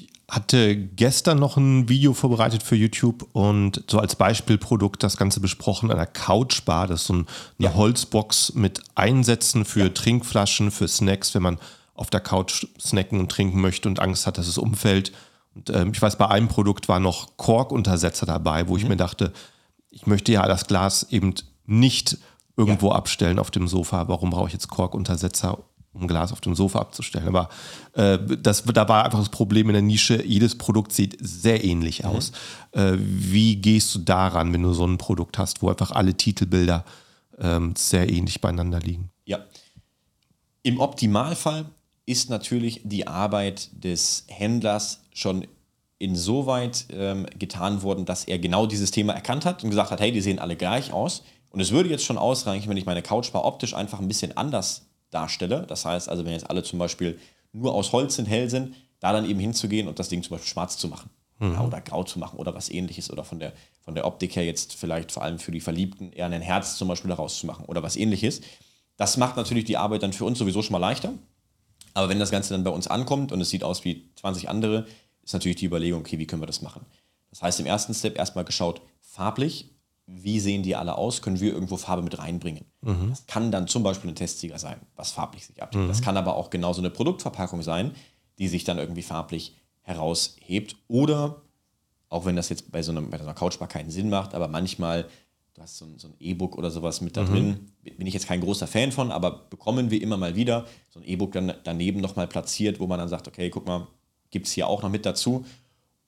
[0.02, 5.42] Ich hatte gestern noch ein Video vorbereitet für YouTube und so als Beispielprodukt das Ganze
[5.42, 6.88] besprochen an der Couchbar.
[6.88, 7.26] Das ist so eine
[7.58, 7.74] ja.
[7.74, 9.90] Holzbox mit Einsätzen für ja.
[9.90, 11.60] Trinkflaschen, für Snacks, wenn man
[11.96, 15.12] auf der Couch snacken und trinken möchte und Angst hat, dass es umfällt.
[15.54, 18.80] Und ähm, ich weiß, bei einem Produkt war noch Korkuntersetzer dabei, wo mhm.
[18.80, 19.34] ich mir dachte,
[19.90, 21.36] ich möchte ja das Glas eben
[21.66, 22.18] nicht
[22.56, 22.96] irgendwo ja.
[22.96, 24.08] abstellen auf dem Sofa.
[24.08, 25.60] Warum brauche ich jetzt Korkuntersetzer,
[25.94, 27.28] um Glas auf dem Sofa abzustellen?
[27.28, 27.50] Aber
[27.94, 30.24] äh, das, da war einfach das Problem in der Nische.
[30.26, 32.10] Jedes Produkt sieht sehr ähnlich mhm.
[32.10, 32.32] aus.
[32.72, 36.86] Äh, wie gehst du daran, wenn du so ein Produkt hast, wo einfach alle Titelbilder
[37.38, 39.10] äh, sehr ähnlich beieinander liegen?
[39.26, 39.40] Ja.
[40.64, 41.66] Im Optimalfall
[42.06, 45.48] ist natürlich die Arbeit des Händlers schon
[45.98, 50.12] insoweit ähm, getan worden, dass er genau dieses Thema erkannt hat und gesagt hat, hey,
[50.12, 51.24] die sehen alle gleich aus.
[51.52, 54.88] Und es würde jetzt schon ausreichen, wenn ich meine Couchbar optisch einfach ein bisschen anders
[55.12, 55.66] darstelle.
[55.68, 57.20] Das heißt also, wenn jetzt alle zum Beispiel
[57.54, 60.50] nur aus Holz sind, hell sind, da dann eben hinzugehen und das Ding zum Beispiel
[60.50, 61.10] schwarz zu machen.
[61.40, 61.54] Mhm.
[61.54, 63.12] Ja, oder grau zu machen oder was ähnliches.
[63.12, 66.28] Oder von der, von der Optik her jetzt vielleicht vor allem für die Verliebten eher
[66.28, 68.42] ein Herz zum Beispiel daraus zu machen oder was ähnliches.
[68.98, 71.14] Das macht natürlich die Arbeit dann für uns sowieso schon mal leichter.
[71.94, 74.86] Aber wenn das Ganze dann bei uns ankommt und es sieht aus wie 20 andere,
[75.24, 76.86] ist natürlich die Überlegung, okay, wie können wir das machen?
[77.32, 79.71] Das heißt, im ersten Step erstmal geschaut, farblich,
[80.14, 82.66] wie sehen die alle aus, können wir irgendwo Farbe mit reinbringen.
[82.82, 83.10] Mhm.
[83.10, 85.86] Das kann dann zum Beispiel ein Testsieger sein, was farblich sich abdeckt.
[85.86, 85.88] Mhm.
[85.88, 87.92] Das kann aber auch genauso eine Produktverpackung sein,
[88.38, 90.76] die sich dann irgendwie farblich heraushebt.
[90.88, 91.42] Oder,
[92.10, 94.48] auch wenn das jetzt bei so, einem, bei so einer Couchbar keinen Sinn macht, aber
[94.48, 95.08] manchmal,
[95.54, 97.28] du hast so ein, so ein E-Book oder sowas mit da mhm.
[97.28, 101.00] drin, bin ich jetzt kein großer Fan von, aber bekommen wir immer mal wieder so
[101.00, 103.88] ein E-Book dann daneben nochmal platziert, wo man dann sagt, okay, guck mal,
[104.30, 105.46] gibt es hier auch noch mit dazu.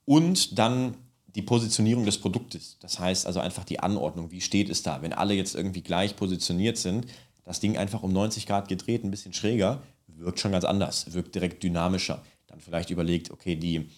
[0.05, 0.95] Und dann
[1.35, 2.77] die Positionierung des Produktes.
[2.79, 4.31] Das heißt also einfach die Anordnung.
[4.31, 5.01] Wie steht es da?
[5.01, 7.07] Wenn alle jetzt irgendwie gleich positioniert sind,
[7.43, 11.35] das Ding einfach um 90 Grad gedreht, ein bisschen schräger, wirkt schon ganz anders, wirkt
[11.35, 12.21] direkt dynamischer.
[12.47, 13.89] Dann vielleicht überlegt, okay, die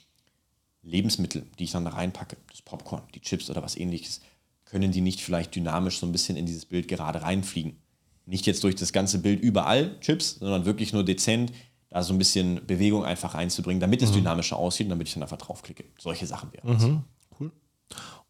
[0.81, 4.21] Lebensmittel, die ich dann da reinpacke, das Popcorn, die Chips oder was ähnliches,
[4.65, 7.77] können die nicht vielleicht dynamisch so ein bisschen in dieses Bild gerade reinfliegen?
[8.25, 11.51] Nicht jetzt durch das ganze Bild überall Chips, sondern wirklich nur dezent,
[11.89, 14.15] da so ein bisschen Bewegung einfach reinzubringen, damit es mhm.
[14.15, 15.85] dynamischer aussieht und damit ich dann einfach draufklicke.
[15.99, 17.03] Solche Sachen wären mhm.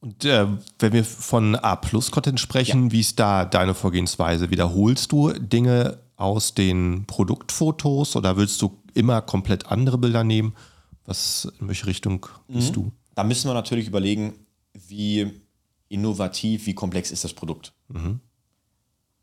[0.06, 0.46] Und äh,
[0.78, 2.92] wenn wir von A-Plus-Content sprechen, ja.
[2.92, 4.52] wie ist da deine Vorgehensweise?
[4.52, 10.54] Wiederholst du Dinge aus den Produktfotos oder willst du immer komplett andere Bilder nehmen?
[11.06, 12.74] Was, in welche Richtung bist mhm.
[12.74, 12.92] du?
[13.16, 14.34] Da müssen wir natürlich überlegen,
[14.74, 15.42] wie
[15.90, 17.74] innovativ, wie komplex ist das Produkt.
[17.88, 18.20] Mhm.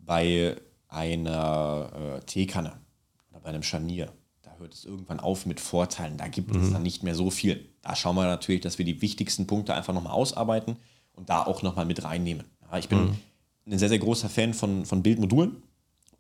[0.01, 0.57] Bei
[0.89, 2.81] einer äh, Teekanne
[3.31, 4.13] oder bei einem Scharnier
[4.63, 6.17] hört es irgendwann auf mit Vorteilen.
[6.17, 6.63] Da gibt mhm.
[6.63, 7.69] es dann nicht mehr so viel.
[7.83, 10.77] Da schauen wir natürlich, dass wir die wichtigsten Punkte einfach nochmal ausarbeiten
[11.13, 12.45] und da auch nochmal mit reinnehmen.
[12.71, 13.17] Ja, ich bin mhm.
[13.67, 15.63] ein sehr, sehr großer Fan von, von Bildmodulen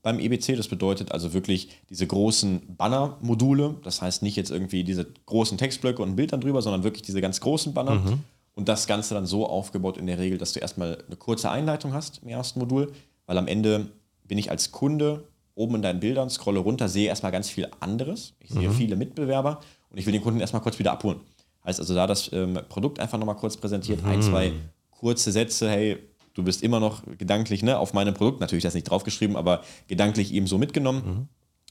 [0.02, 0.56] beim EBC.
[0.56, 3.76] Das bedeutet also wirklich diese großen Banner-Module.
[3.84, 7.02] Das heißt nicht jetzt irgendwie diese großen Textblöcke und ein Bild dann drüber, sondern wirklich
[7.02, 7.94] diese ganz großen Banner.
[7.94, 8.20] Mhm.
[8.54, 11.94] Und das Ganze dann so aufgebaut in der Regel, dass du erstmal eine kurze Einleitung
[11.94, 12.92] hast im ersten Modul,
[13.24, 13.88] weil am Ende
[14.24, 15.24] bin ich als Kunde
[15.54, 18.34] oben in deinen Bildern, scrolle runter, sehe erstmal ganz viel anderes.
[18.40, 18.74] Ich sehe mhm.
[18.74, 21.20] viele Mitbewerber und ich will den Kunden erstmal kurz wieder abholen.
[21.64, 24.08] Heißt also, da das ähm, Produkt einfach nochmal kurz präsentiert, mhm.
[24.08, 24.52] ein, zwei
[24.90, 25.98] kurze Sätze, hey,
[26.34, 30.32] du bist immer noch gedanklich ne, auf meinem Produkt, natürlich das nicht draufgeschrieben, aber gedanklich
[30.32, 31.02] eben so mitgenommen.
[31.04, 31.28] Mhm.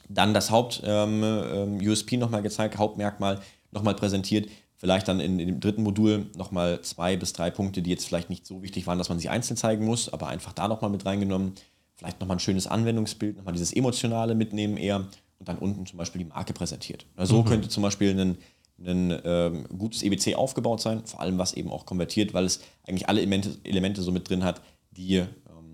[0.10, 3.40] Dann das Haupt-USP ähm, ähm, nochmal gezeigt, Hauptmerkmal
[3.72, 4.50] nochmal präsentiert.
[4.78, 8.30] Vielleicht dann in, in dem dritten Modul nochmal zwei bis drei Punkte, die jetzt vielleicht
[8.30, 11.06] nicht so wichtig waren, dass man sie einzeln zeigen muss, aber einfach da nochmal mit
[11.06, 11.54] reingenommen
[12.02, 16.18] vielleicht nochmal ein schönes Anwendungsbild, nochmal dieses Emotionale mitnehmen eher und dann unten zum Beispiel
[16.18, 17.06] die Marke präsentiert.
[17.16, 17.46] So mhm.
[17.46, 18.38] könnte zum Beispiel ein,
[18.84, 23.08] ein ähm, gutes EBC aufgebaut sein, vor allem was eben auch konvertiert, weil es eigentlich
[23.08, 25.28] alle Elemente, Elemente so mit drin hat, die ähm,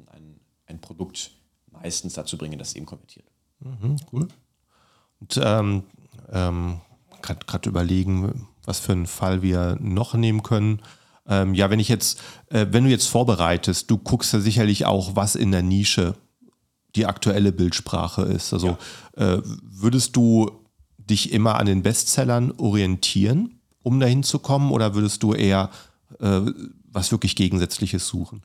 [0.07, 1.31] ein, ein Produkt
[1.71, 3.31] meistens dazu bringen, dass es eben konvertiert.
[3.61, 4.27] Mhm, cool.
[5.21, 5.83] Und ähm,
[6.29, 6.81] ähm,
[7.21, 10.81] gerade überlegen, was für einen Fall wir noch nehmen können.
[11.27, 12.19] Ähm, ja, wenn ich jetzt,
[12.49, 16.15] äh, wenn du jetzt vorbereitest, du guckst ja sicherlich auch, was in der Nische
[16.95, 18.53] die aktuelle Bildsprache ist.
[18.53, 18.77] Also
[19.17, 19.35] ja.
[19.35, 20.51] äh, würdest du
[20.97, 25.69] dich immer an den Bestsellern orientieren, um dahin zu kommen, oder würdest du eher
[26.19, 26.41] äh,
[26.85, 28.43] was wirklich Gegensätzliches suchen?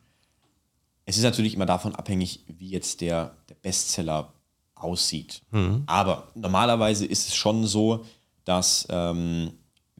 [1.04, 4.32] Es ist natürlich immer davon abhängig, wie jetzt der, der Bestseller
[4.74, 5.42] aussieht.
[5.50, 5.82] Mhm.
[5.86, 8.04] Aber normalerweise ist es schon so,
[8.44, 9.52] dass ähm,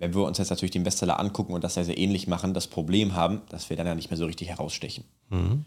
[0.03, 2.67] wenn wir uns jetzt natürlich den Bestseller angucken und das sehr, sehr ähnlich machen, das
[2.67, 5.05] Problem haben, dass wir dann ja nicht mehr so richtig herausstechen.
[5.29, 5.65] Mhm.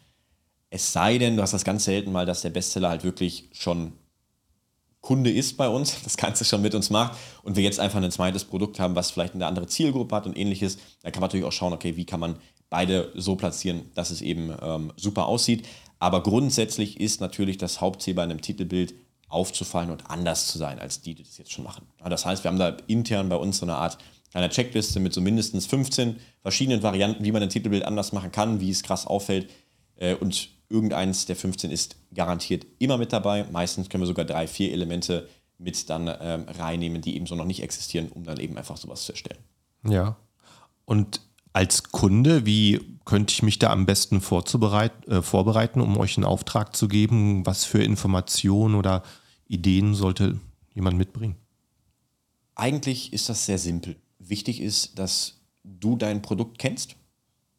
[0.69, 3.93] Es sei denn, du hast das ganz selten mal, dass der Bestseller halt wirklich schon
[4.99, 8.11] Kunde ist bei uns, das Ganze schon mit uns macht und wir jetzt einfach ein
[8.11, 11.45] zweites Produkt haben, was vielleicht eine andere Zielgruppe hat und ähnliches, dann kann man natürlich
[11.45, 12.35] auch schauen, okay, wie kann man
[12.69, 15.65] beide so platzieren, dass es eben ähm, super aussieht.
[15.99, 18.95] Aber grundsätzlich ist natürlich das Hauptziel bei einem Titelbild
[19.29, 21.87] aufzufallen und anders zu sein, als die, die das jetzt schon machen.
[22.03, 23.97] Das heißt, wir haben da intern bei uns so eine Art
[24.35, 28.59] einer Checkliste mit so mindestens 15 verschiedenen Varianten, wie man ein Titelbild anders machen kann,
[28.59, 29.49] wie es krass auffällt.
[29.95, 33.45] Äh, und irgendeins der 15 ist garantiert immer mit dabei.
[33.51, 37.45] Meistens können wir sogar drei, vier Elemente mit dann ähm, reinnehmen, die eben so noch
[37.45, 39.39] nicht existieren, um dann eben einfach sowas zu erstellen.
[39.87, 40.17] Ja.
[40.83, 41.21] Und
[41.53, 46.75] als Kunde, wie könnte ich mich da am besten äh, vorbereiten, um euch einen Auftrag
[46.75, 47.45] zu geben?
[47.45, 49.01] Was für Informationen oder
[49.47, 50.41] Ideen sollte
[50.73, 51.37] jemand mitbringen?
[52.55, 53.95] Eigentlich ist das sehr simpel.
[54.27, 56.95] Wichtig ist, dass du dein Produkt kennst.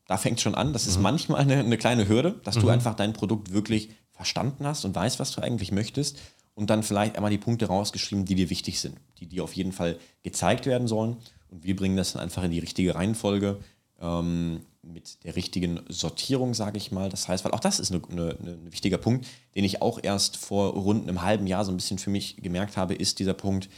[0.06, 0.72] Da fängt es schon an.
[0.72, 1.02] Das ist mhm.
[1.02, 2.60] manchmal eine, eine, kleine Hürde, dass mhm.
[2.60, 6.18] du einfach dein Produkt wirklich verstanden hast und weißt, was du eigentlich möchtest.
[6.54, 9.72] Und dann vielleicht einmal die Punkte rausgeschrieben, die dir wichtig sind, die dir auf jeden
[9.72, 11.18] Fall gezeigt werden sollen.
[11.48, 13.58] Und wir bringen das dann einfach in die richtige Reihenfolge
[14.00, 17.08] ähm, mit der richtigen Sortierung, sage ich mal.
[17.08, 21.08] Das heißt, weil auch das ist ein wichtiger Punkt, den ich auch erst vor rund
[21.08, 23.68] einem halben Jahr so ein bisschen für mich gemerkt habe, ist dieser Punkt,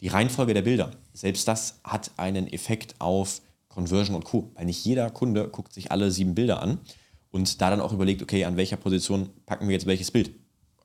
[0.00, 0.90] die Reihenfolge der Bilder.
[1.12, 4.50] Selbst das hat einen Effekt auf Conversion und Co.
[4.54, 6.78] Weil nicht jeder Kunde guckt sich alle sieben Bilder an
[7.30, 10.30] und da dann auch überlegt, okay, an welcher Position packen wir jetzt welches Bild.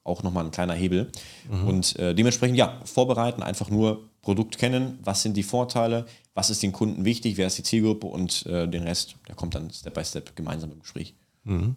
[0.03, 1.11] Auch nochmal ein kleiner Hebel.
[1.49, 1.67] Mhm.
[1.67, 6.61] Und äh, dementsprechend, ja, vorbereiten, einfach nur Produkt kennen, was sind die Vorteile, was ist
[6.61, 9.93] den Kunden wichtig, wer ist die Zielgruppe und äh, den Rest, der kommt dann Step
[9.93, 11.15] by Step gemeinsam im Gespräch.
[11.43, 11.75] Mhm.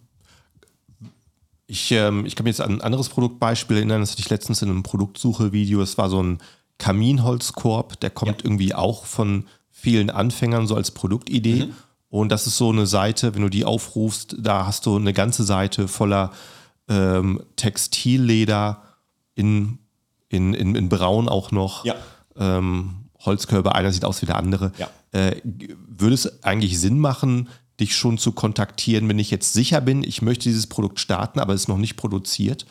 [1.69, 4.63] Ich, ähm, ich kann mich jetzt an ein anderes Produktbeispiel erinnern, das hatte ich letztens
[4.63, 5.83] in einem Produktsuche-Video.
[5.83, 6.39] Es war so ein
[6.79, 8.45] Kaminholzkorb, der kommt ja.
[8.45, 11.67] irgendwie auch von vielen Anfängern so als Produktidee.
[11.67, 11.75] Mhm.
[12.09, 15.45] Und das ist so eine Seite, wenn du die aufrufst, da hast du eine ganze
[15.45, 16.33] Seite voller
[16.89, 18.83] ähm, Textilleder
[19.35, 19.79] in,
[20.29, 21.85] in, in, in Braun auch noch.
[21.85, 21.97] Ja.
[22.37, 24.73] Ähm, Holzkörbe, einer sieht aus wie der andere.
[24.79, 24.89] Ja.
[25.13, 27.49] Äh, würde es eigentlich Sinn machen,
[27.81, 31.55] dich schon zu kontaktieren, wenn ich jetzt sicher bin, ich möchte dieses Produkt starten, aber
[31.55, 32.67] es ist noch nicht produziert?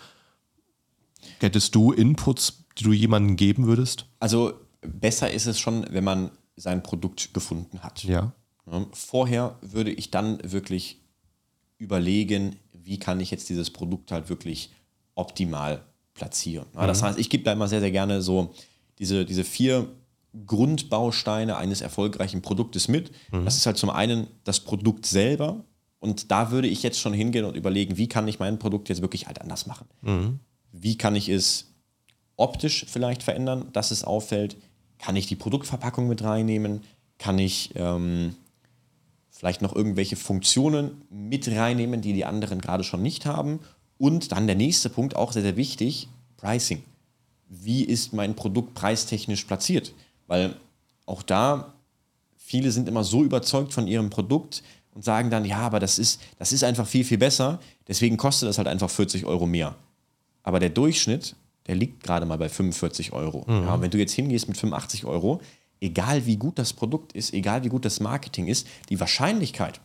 [1.40, 4.06] Hättest du Inputs, die du jemandem geben würdest?
[4.20, 8.04] Also besser ist es schon, wenn man sein Produkt gefunden hat.
[8.04, 8.34] Ja.
[8.94, 11.02] Vorher würde ich dann wirklich
[11.78, 14.72] überlegen, wie kann ich jetzt dieses Produkt halt wirklich
[15.16, 16.66] optimal platzieren.
[16.74, 16.88] Mhm.
[16.88, 18.54] Das heißt, ich gebe da immer sehr, sehr gerne so
[19.00, 19.88] diese, diese vier
[20.46, 23.12] Grundbausteine eines erfolgreichen Produktes mit.
[23.32, 23.46] Mhm.
[23.46, 25.64] Das ist halt zum einen das Produkt selber.
[26.00, 29.02] Und da würde ich jetzt schon hingehen und überlegen, wie kann ich mein Produkt jetzt
[29.02, 29.88] wirklich halt anders machen?
[30.02, 30.40] Mhm.
[30.72, 31.75] Wie kann ich es
[32.38, 34.58] optisch vielleicht verändern, dass es auffällt?
[35.00, 36.82] Kann ich die Produktverpackung mit reinnehmen?
[37.18, 38.36] Kann ich ähm,
[39.30, 43.60] vielleicht noch irgendwelche Funktionen mit reinnehmen, die die anderen gerade schon nicht haben?
[43.98, 46.84] Und dann der nächste Punkt, auch sehr, sehr wichtig, Pricing.
[47.48, 49.94] Wie ist mein Produkt preistechnisch platziert?
[50.28, 50.56] Weil
[51.06, 51.74] auch da,
[52.38, 54.64] viele sind immer so überzeugt von ihrem Produkt
[54.94, 58.50] und sagen dann, ja, aber das ist, das ist einfach viel, viel besser, deswegen kostet
[58.50, 59.76] das halt einfach 40 Euro mehr.
[60.44, 61.36] Aber der Durchschnitt,
[61.68, 63.46] der liegt gerade mal bei 45 Euro.
[63.48, 63.64] Mhm.
[63.64, 65.42] Ja, wenn du jetzt hingehst mit 85 Euro,
[65.82, 69.80] egal wie gut das Produkt ist, egal wie gut das Marketing ist, die Wahrscheinlichkeit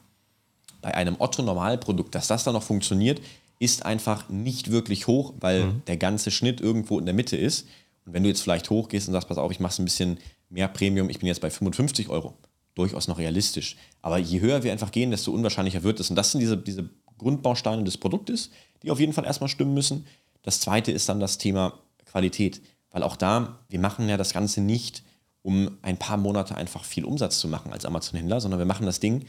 [0.82, 3.20] bei einem Otto-Normalprodukt, dass das dann noch funktioniert,
[3.58, 5.82] ist einfach nicht wirklich hoch, weil mhm.
[5.86, 7.68] der ganze Schnitt irgendwo in der Mitte ist.
[8.06, 10.18] Und wenn du jetzt vielleicht hochgehst und sagst, pass auf, ich mache es ein bisschen
[10.48, 12.34] mehr Premium, ich bin jetzt bei 55 Euro,
[12.74, 13.76] durchaus noch realistisch.
[14.00, 16.08] Aber je höher wir einfach gehen, desto unwahrscheinlicher wird es.
[16.08, 18.50] Und das sind diese, diese Grundbausteine des Produktes,
[18.82, 20.06] die auf jeden Fall erstmal stimmen müssen.
[20.42, 22.60] Das zweite ist dann das Thema Qualität.
[22.90, 25.04] Weil auch da, wir machen ja das Ganze nicht,
[25.42, 29.00] um ein paar Monate einfach viel Umsatz zu machen als Amazon-Händler, sondern wir machen das
[29.00, 29.24] Ding,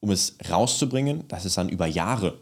[0.00, 2.38] um es rauszubringen, dass es dann über Jahre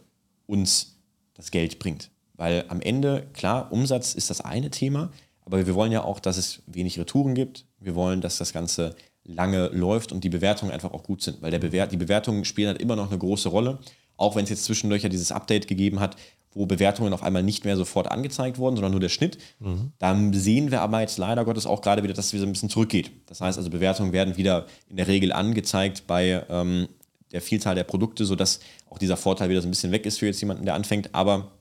[0.47, 0.97] uns
[1.35, 2.11] das Geld bringt.
[2.35, 5.11] Weil am Ende, klar, Umsatz ist das eine Thema,
[5.45, 7.67] aber wir wollen ja auch, dass es wenig Retouren gibt.
[7.79, 11.57] Wir wollen, dass das Ganze lange läuft und die Bewertungen einfach auch gut sind, weil
[11.59, 13.79] Bewert die Bewertungen spielen halt immer noch eine große Rolle.
[14.17, 16.17] Auch wenn es jetzt zwischendurch ja dieses Update gegeben hat,
[16.53, 19.39] wo Bewertungen auf einmal nicht mehr sofort angezeigt wurden, sondern nur der Schnitt.
[19.61, 19.93] Mhm.
[19.99, 22.71] Dann sehen wir aber jetzt leider Gottes auch gerade wieder, dass es wieder ein bisschen
[22.71, 23.13] zurückgeht.
[23.27, 26.89] Das heißt also, Bewertungen werden wieder in der Regel angezeigt bei ähm,
[27.33, 30.27] der Vielzahl der Produkte, sodass auch dieser Vorteil wieder so ein bisschen weg ist für
[30.27, 31.15] jetzt jemanden, der anfängt.
[31.15, 31.53] Aber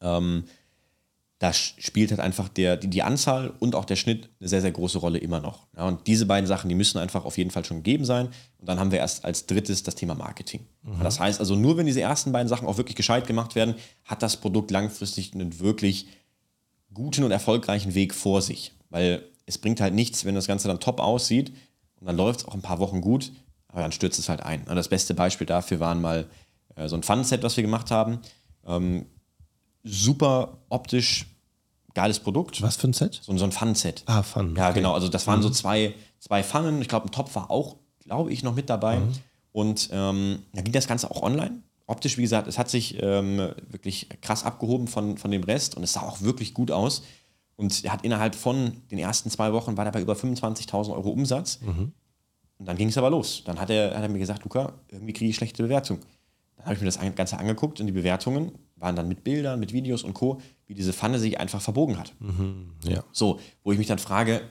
[0.00, 0.44] ähm,
[1.38, 4.72] da spielt halt einfach der, die, die Anzahl und auch der Schnitt eine sehr, sehr
[4.72, 5.66] große Rolle immer noch.
[5.76, 8.28] Ja, und diese beiden Sachen, die müssen einfach auf jeden Fall schon gegeben sein.
[8.58, 10.66] Und dann haben wir erst als drittes das Thema Marketing.
[10.82, 11.02] Mhm.
[11.02, 13.74] Das heißt also, nur wenn diese ersten beiden Sachen auch wirklich gescheit gemacht werden,
[14.04, 16.08] hat das Produkt langfristig einen wirklich
[16.94, 18.72] guten und erfolgreichen Weg vor sich.
[18.88, 21.52] Weil es bringt halt nichts, wenn das Ganze dann top aussieht
[22.00, 23.32] und dann läuft es auch ein paar Wochen gut,
[23.68, 24.62] aber dann stürzt es halt ein.
[24.62, 26.26] Und das beste Beispiel dafür waren mal
[26.76, 28.20] äh, so ein Fun-Set, was wir gemacht haben.
[28.66, 29.04] Ähm,
[29.86, 31.26] super optisch
[31.94, 32.60] geiles Produkt.
[32.60, 33.20] Was für ein Set?
[33.22, 34.02] So, so ein Fun-Set.
[34.06, 34.54] Ah, Fun.
[34.56, 34.80] Ja, okay.
[34.80, 34.92] genau.
[34.92, 35.44] Also das waren mhm.
[35.44, 36.82] so zwei, zwei Pfannen.
[36.82, 38.98] Ich glaube, ein Topf war auch, glaube ich, noch mit dabei.
[38.98, 39.12] Mhm.
[39.52, 41.62] Und ähm, da ging das Ganze auch online.
[41.86, 43.38] Optisch, wie gesagt, es hat sich ähm,
[43.70, 47.02] wirklich krass abgehoben von, von dem Rest und es sah auch wirklich gut aus.
[47.56, 51.08] Und er hat innerhalb von den ersten zwei Wochen war er bei über 25.000 Euro
[51.08, 51.60] Umsatz.
[51.62, 51.92] Mhm.
[52.58, 53.42] Und dann ging es aber los.
[53.46, 56.00] Dann hat er, hat er mir gesagt, Luca, irgendwie kriege ich schlechte Bewertung.
[56.56, 59.72] Dann habe ich mir das Ganze angeguckt und die Bewertungen waren dann mit Bildern, mit
[59.72, 62.14] Videos und Co., wie diese Pfanne sich einfach verbogen hat.
[62.20, 63.02] Mhm, ja.
[63.12, 64.42] So, wo ich mich dann frage,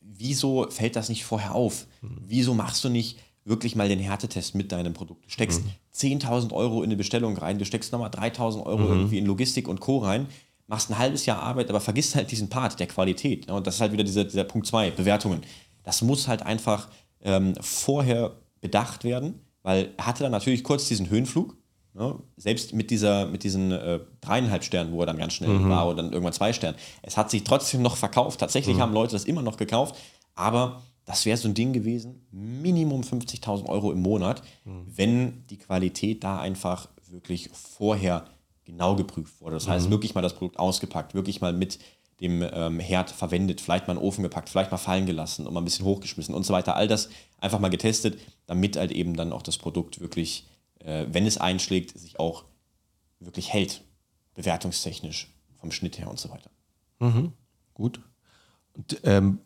[0.00, 1.86] wieso fällt das nicht vorher auf?
[2.00, 2.18] Mhm.
[2.26, 5.26] Wieso machst du nicht wirklich mal den Härtetest mit deinem Produkt?
[5.26, 5.70] Du steckst mhm.
[5.94, 8.90] 10.000 Euro in eine Bestellung rein, du steckst nochmal 3.000 Euro mhm.
[8.90, 9.98] irgendwie in Logistik und Co.
[9.98, 10.26] rein,
[10.66, 13.50] machst ein halbes Jahr Arbeit, aber vergisst halt diesen Part der Qualität.
[13.50, 15.42] Und das ist halt wieder dieser, dieser Punkt 2, Bewertungen.
[15.82, 16.88] Das muss halt einfach
[17.20, 21.56] ähm, vorher bedacht werden, weil er hatte dann natürlich kurz diesen Höhenflug,
[21.94, 22.18] Ne?
[22.36, 25.68] Selbst mit, dieser, mit diesen äh, dreieinhalb Sternen, wo er dann ganz schnell mhm.
[25.68, 26.78] war, oder dann irgendwann zwei Sternen.
[27.02, 28.40] Es hat sich trotzdem noch verkauft.
[28.40, 28.80] Tatsächlich mhm.
[28.80, 29.96] haben Leute das immer noch gekauft.
[30.34, 34.86] Aber das wäre so ein Ding gewesen, Minimum 50.000 Euro im Monat, mhm.
[34.86, 38.24] wenn die Qualität da einfach wirklich vorher
[38.64, 39.54] genau geprüft wurde.
[39.54, 39.90] Das heißt, mhm.
[39.90, 41.78] wirklich mal das Produkt ausgepackt, wirklich mal mit
[42.20, 45.52] dem ähm, Herd verwendet, vielleicht mal in den Ofen gepackt, vielleicht mal fallen gelassen und
[45.52, 46.76] mal ein bisschen hochgeschmissen und so weiter.
[46.76, 47.08] All das
[47.40, 50.46] einfach mal getestet, damit halt eben dann auch das Produkt wirklich
[50.84, 52.44] äh, wenn es einschlägt, sich auch
[53.20, 53.84] wirklich hält,
[54.34, 56.50] bewertungstechnisch, vom Schnitt her und so weiter.
[56.98, 57.32] Mhm.
[57.74, 58.00] Gut.
[58.74, 59.38] Und, ähm,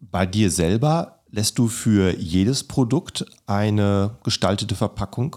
[0.00, 5.36] bei dir selber lässt du für jedes Produkt eine gestaltete Verpackung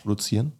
[0.00, 0.52] produzieren?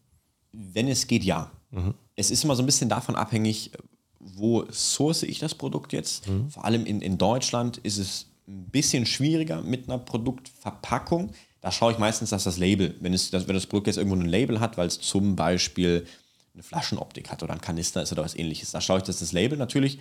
[0.53, 1.51] Wenn es geht, ja.
[1.71, 1.95] Mhm.
[2.17, 3.71] Es ist immer so ein bisschen davon abhängig,
[4.19, 6.29] wo source ich das Produkt jetzt.
[6.29, 6.51] Mhm.
[6.51, 11.31] Vor allem in, in Deutschland ist es ein bisschen schwieriger mit einer Produktverpackung.
[11.61, 14.25] Da schaue ich meistens, dass das Label, wenn, es, wenn das Produkt jetzt irgendwo ein
[14.25, 16.07] Label hat, weil es zum Beispiel
[16.55, 19.33] eine Flaschenoptik hat oder ein Kanister ist oder was ähnliches, da schaue ich, dass das
[19.33, 19.99] Label natürlich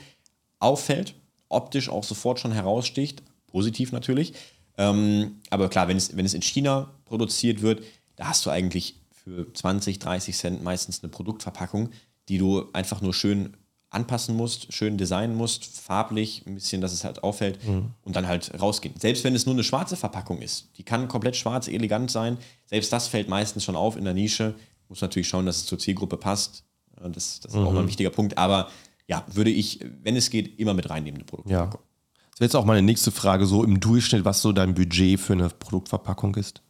[0.59, 1.15] auffällt,
[1.49, 4.33] optisch auch sofort schon heraussticht, positiv natürlich.
[4.77, 7.83] Ähm, aber klar, wenn es, wenn es in China produziert wird,
[8.15, 11.89] da hast du eigentlich für 20, 30 Cent meistens eine Produktverpackung,
[12.29, 13.57] die du einfach nur schön
[13.91, 17.91] anpassen musst, schön designen musst, farblich, ein bisschen, dass es halt auffällt mhm.
[18.03, 18.95] und dann halt rausgehen.
[18.99, 22.93] Selbst wenn es nur eine schwarze Verpackung ist, die kann komplett schwarz, elegant sein, selbst
[22.93, 24.53] das fällt meistens schon auf in der Nische.
[24.89, 26.63] Muss natürlich schauen, dass es zur Zielgruppe passt.
[27.01, 27.65] Das, das ist mhm.
[27.65, 27.89] auch mal ein mhm.
[27.89, 28.37] wichtiger Punkt.
[28.37, 28.69] Aber
[29.07, 31.81] ja, würde ich, wenn es geht, immer mit reinnehmen, eine Produktverpackung.
[31.81, 31.89] Ja.
[32.31, 35.33] Das wäre jetzt auch meine nächste Frage, so im Durchschnitt, was so dein Budget für
[35.33, 36.61] eine Produktverpackung ist.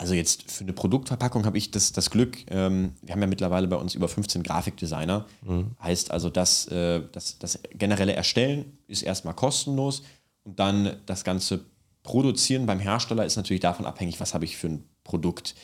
[0.00, 3.68] Also jetzt für eine Produktverpackung habe ich das, das Glück, ähm, wir haben ja mittlerweile
[3.68, 5.26] bei uns über 15 Grafikdesigner.
[5.42, 5.72] Mhm.
[5.82, 10.02] Heißt also, dass, äh, das, das generelle Erstellen ist erstmal kostenlos
[10.42, 11.66] und dann das ganze
[12.02, 15.54] Produzieren beim Hersteller ist natürlich davon abhängig, was habe ich für ein Produkt.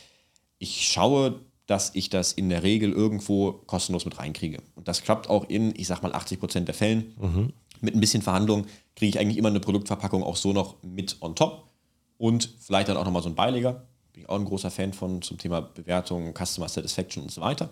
[0.59, 4.59] Ich schaue, dass ich das in der Regel irgendwo kostenlos mit reinkriege.
[4.75, 7.15] Und das klappt auch in, ich sag mal, 80 Prozent der Fällen.
[7.19, 7.53] Mhm.
[7.81, 8.67] Mit ein bisschen Verhandlung
[8.97, 11.71] kriege ich eigentlich immer eine Produktverpackung auch so noch mit on top
[12.19, 13.87] und vielleicht dann auch nochmal so ein Beileger
[14.17, 17.69] bin ich auch ein großer Fan von zum Thema Bewertung, Customer Satisfaction und so weiter.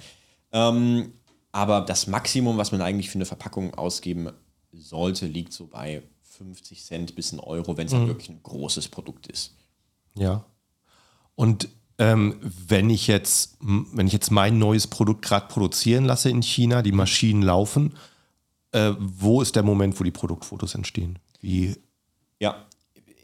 [0.52, 1.14] Ähm,
[1.52, 4.28] aber das Maximum, was man eigentlich für eine Verpackung ausgeben
[4.70, 8.08] sollte, liegt so bei 50 Cent bis ein Euro, wenn es halt mhm.
[8.08, 9.54] halt wirklich ein großes Produkt ist.
[10.18, 10.44] Ja.
[11.34, 16.42] Und ähm, wenn ich jetzt, wenn ich jetzt mein neues Produkt gerade produzieren lasse in
[16.42, 17.94] China, die Maschinen laufen,
[18.72, 21.18] äh, wo ist der Moment, wo die Produktfotos entstehen?
[21.40, 21.74] Wie
[22.38, 22.66] ja,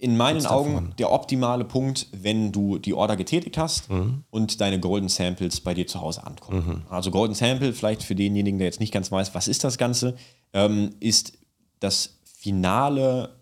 [0.01, 4.25] in meinen Augen der optimale Punkt, wenn du die Order getätigt hast mhm.
[4.31, 6.67] und deine Golden Samples bei dir zu Hause ankommen.
[6.67, 6.83] Mhm.
[6.89, 10.17] Also Golden Sample, vielleicht für denjenigen, der jetzt nicht ganz weiß, was ist das Ganze,
[10.55, 11.35] ähm, ist
[11.81, 13.37] das finale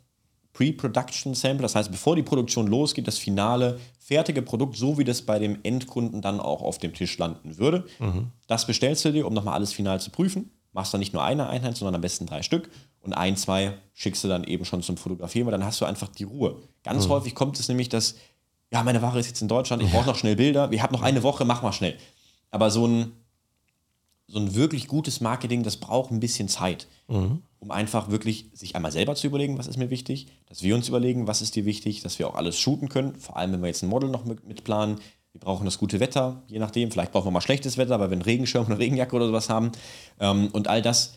[0.52, 5.22] Pre-Production Sample, das heißt, bevor die Produktion losgeht, das finale fertige Produkt, so wie das
[5.22, 7.84] bei dem Endkunden dann auch auf dem Tisch landen würde.
[8.00, 8.32] Mhm.
[8.48, 10.50] Das bestellst du dir, um nochmal alles final zu prüfen.
[10.72, 12.68] Machst dann nicht nur eine Einheit, sondern am besten drei Stück
[13.02, 16.08] und ein, zwei schickst du dann eben schon zum Fotografieren, weil dann hast du einfach
[16.08, 16.56] die Ruhe.
[16.82, 17.10] Ganz mhm.
[17.10, 18.16] häufig kommt es nämlich, dass,
[18.72, 21.02] ja, meine Ware ist jetzt in Deutschland, ich brauche noch schnell Bilder, wir haben noch
[21.02, 21.96] eine Woche, mach mal schnell.
[22.50, 23.12] Aber so ein,
[24.26, 27.42] so ein wirklich gutes Marketing, das braucht ein bisschen Zeit, mhm.
[27.60, 30.88] um einfach wirklich sich einmal selber zu überlegen, was ist mir wichtig, dass wir uns
[30.88, 33.68] überlegen, was ist dir wichtig, dass wir auch alles shooten können, vor allem wenn wir
[33.68, 35.00] jetzt ein Model noch mit, mit planen,
[35.32, 36.90] wir brauchen das gute Wetter, je nachdem.
[36.90, 39.72] Vielleicht brauchen wir mal schlechtes Wetter, weil wir einen Regenschirm, eine Regenjacke oder sowas haben.
[40.18, 41.14] Ähm, und all das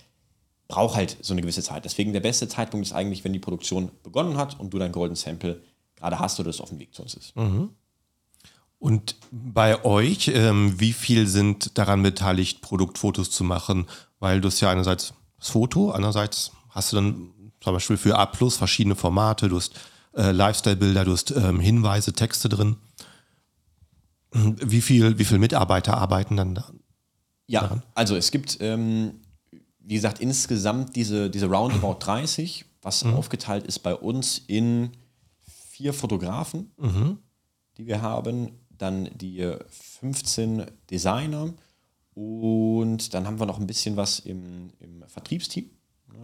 [0.72, 1.84] braucht halt so eine gewisse Zeit.
[1.84, 5.16] Deswegen der beste Zeitpunkt ist eigentlich, wenn die Produktion begonnen hat und du dein Golden
[5.16, 5.62] Sample
[5.98, 7.36] gerade hast oder das auf dem Weg zu uns ist.
[7.36, 7.70] Mhm.
[8.80, 13.86] Und bei euch, ähm, wie viel sind daran beteiligt, Produktfotos zu machen?
[14.20, 18.26] Weil du hast ja einerseits das Foto, andererseits hast du dann zum Beispiel für A
[18.26, 19.76] Plus verschiedene Formate, du hast
[20.14, 22.78] äh, Lifestyle-Bilder, du hast ähm, Hinweise, Texte drin.
[24.32, 26.72] Wie viel, wie viele Mitarbeiter arbeiten dann da?
[27.48, 27.84] Ja, daran?
[27.94, 29.21] also es gibt, ähm,
[29.84, 33.16] wie gesagt, insgesamt diese, diese Roundabout 30, was mhm.
[33.16, 34.92] aufgeteilt ist bei uns in
[35.42, 37.18] vier Fotografen, mhm.
[37.78, 41.54] die wir haben dann die 15 Designer
[42.14, 45.70] und dann haben wir noch ein bisschen was im, im Vertriebsteam.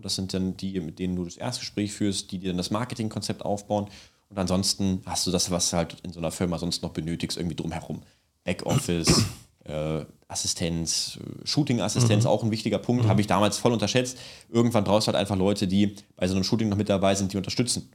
[0.01, 3.43] Das sind dann die, mit denen du das Erstgespräch führst, die dir dann das Marketingkonzept
[3.43, 3.87] aufbauen.
[4.29, 7.37] Und ansonsten hast du das, was du halt in so einer Firma sonst noch benötigst,
[7.37, 8.01] irgendwie drumherum.
[8.43, 9.25] Backoffice,
[9.67, 12.29] äh, Assistenz, Shooting-Assistenz, mhm.
[12.29, 13.09] auch ein wichtiger Punkt, mhm.
[13.09, 14.17] habe ich damals voll unterschätzt.
[14.49, 17.33] Irgendwann brauchst du halt einfach Leute, die bei so einem Shooting noch mit dabei sind,
[17.33, 17.91] die unterstützen.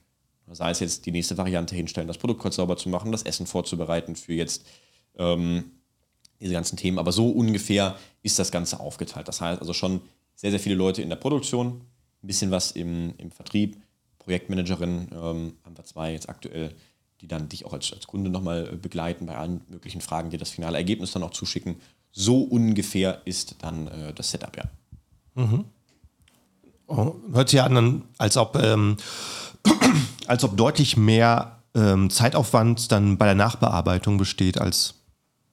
[0.50, 3.46] Sei es jetzt die nächste Variante hinstellen, das Produkt kurz sauber zu machen, das Essen
[3.46, 4.66] vorzubereiten für jetzt
[5.16, 5.72] ähm,
[6.40, 6.98] diese ganzen Themen.
[6.98, 9.28] Aber so ungefähr ist das Ganze aufgeteilt.
[9.28, 10.02] Das heißt also schon
[10.34, 11.82] sehr, sehr viele Leute in der Produktion,
[12.22, 13.76] ein bisschen was im, im Vertrieb,
[14.18, 16.74] Projektmanagerin ähm, haben wir zwei jetzt aktuell,
[17.22, 20.38] die dann dich auch als, als Kunde nochmal äh, begleiten bei allen möglichen Fragen, dir
[20.38, 21.76] das finale Ergebnis dann auch zuschicken.
[22.10, 24.64] So ungefähr ist dann äh, das Setup, ja.
[25.34, 25.64] Mhm.
[26.88, 28.98] Oh, hört sich an, als ob ähm,
[30.26, 34.94] als ob deutlich mehr ähm, Zeitaufwand dann bei der Nachbearbeitung besteht als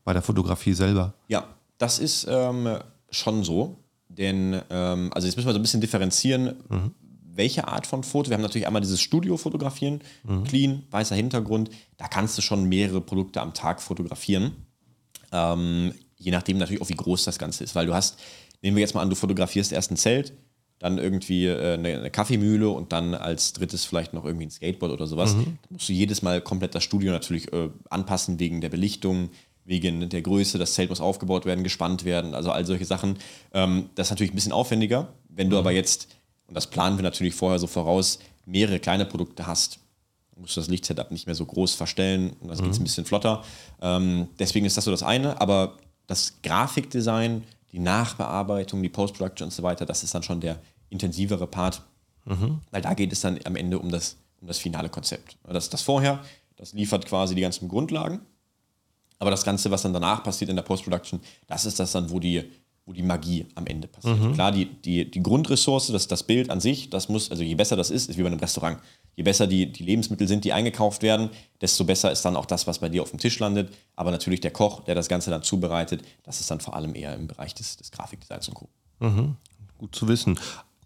[0.03, 1.13] bei der Fotografie selber.
[1.27, 1.45] Ja,
[1.77, 3.77] das ist ähm, schon so.
[4.09, 6.95] Denn, ähm, also jetzt müssen wir so ein bisschen differenzieren, mhm.
[7.39, 8.29] Welche Art von Foto.
[8.29, 10.43] Wir haben natürlich einmal dieses Studio-Fotografieren, mhm.
[10.43, 11.71] clean, weißer Hintergrund.
[11.97, 14.51] Da kannst du schon mehrere Produkte am Tag fotografieren.
[15.31, 17.75] Ähm, je nachdem natürlich auch, wie groß das Ganze ist.
[17.75, 18.19] Weil du hast,
[18.61, 20.33] nehmen wir jetzt mal an, du fotografierst erst ein Zelt,
[20.79, 24.91] dann irgendwie äh, eine, eine, Kaffeemühle und dann als drittes vielleicht noch irgendwie ein Skateboard
[24.91, 25.35] oder sowas.
[25.35, 25.57] Mhm.
[25.61, 29.29] Da musst du jedes Mal komplett das Studio natürlich äh, anpassen wegen der Belichtung,
[29.63, 30.57] wegen der Größe.
[30.57, 33.17] Das Zelt muss aufgebaut werden, gespannt werden, also all solche Sachen.
[33.53, 35.13] Ähm, das ist natürlich ein bisschen aufwendiger.
[35.29, 35.59] Wenn du mhm.
[35.61, 36.09] aber jetzt,
[36.49, 39.79] und das planen wir natürlich vorher so voraus, mehrere kleine Produkte hast,
[40.35, 42.65] musst du das Lichtsetup nicht mehr so groß verstellen und das mhm.
[42.65, 43.43] geht ein bisschen flotter.
[43.81, 45.77] Ähm, deswegen ist das so das eine, aber
[46.07, 51.45] das Grafikdesign die Nachbearbeitung, die Post-Production und so weiter, das ist dann schon der intensivere
[51.45, 51.83] Part,
[52.25, 52.61] mhm.
[52.71, 55.37] weil da geht es dann am Ende um das, um das finale Konzept.
[55.47, 56.23] Das, das vorher,
[56.55, 58.21] das liefert quasi die ganzen Grundlagen,
[59.19, 62.19] aber das Ganze, was dann danach passiert in der Post-Production, das ist das dann, wo
[62.19, 62.49] die,
[62.89, 64.19] wo die Magie am Ende passiert.
[64.19, 64.33] Mhm.
[64.33, 67.75] Klar, die, die, die Grundressource, das, das Bild an sich, das muss, also je besser
[67.75, 68.79] das ist, ist wie bei einem Restaurant.
[69.15, 71.29] Je besser die, die Lebensmittel sind, die eingekauft werden,
[71.61, 73.71] desto besser ist dann auch das, was bei dir auf dem Tisch landet.
[73.95, 77.13] Aber natürlich der Koch, der das Ganze dann zubereitet, das ist dann vor allem eher
[77.13, 78.69] im Bereich des, des Grafikdesigns und Co.
[79.01, 79.35] Mhm.
[79.77, 80.39] Gut zu wissen.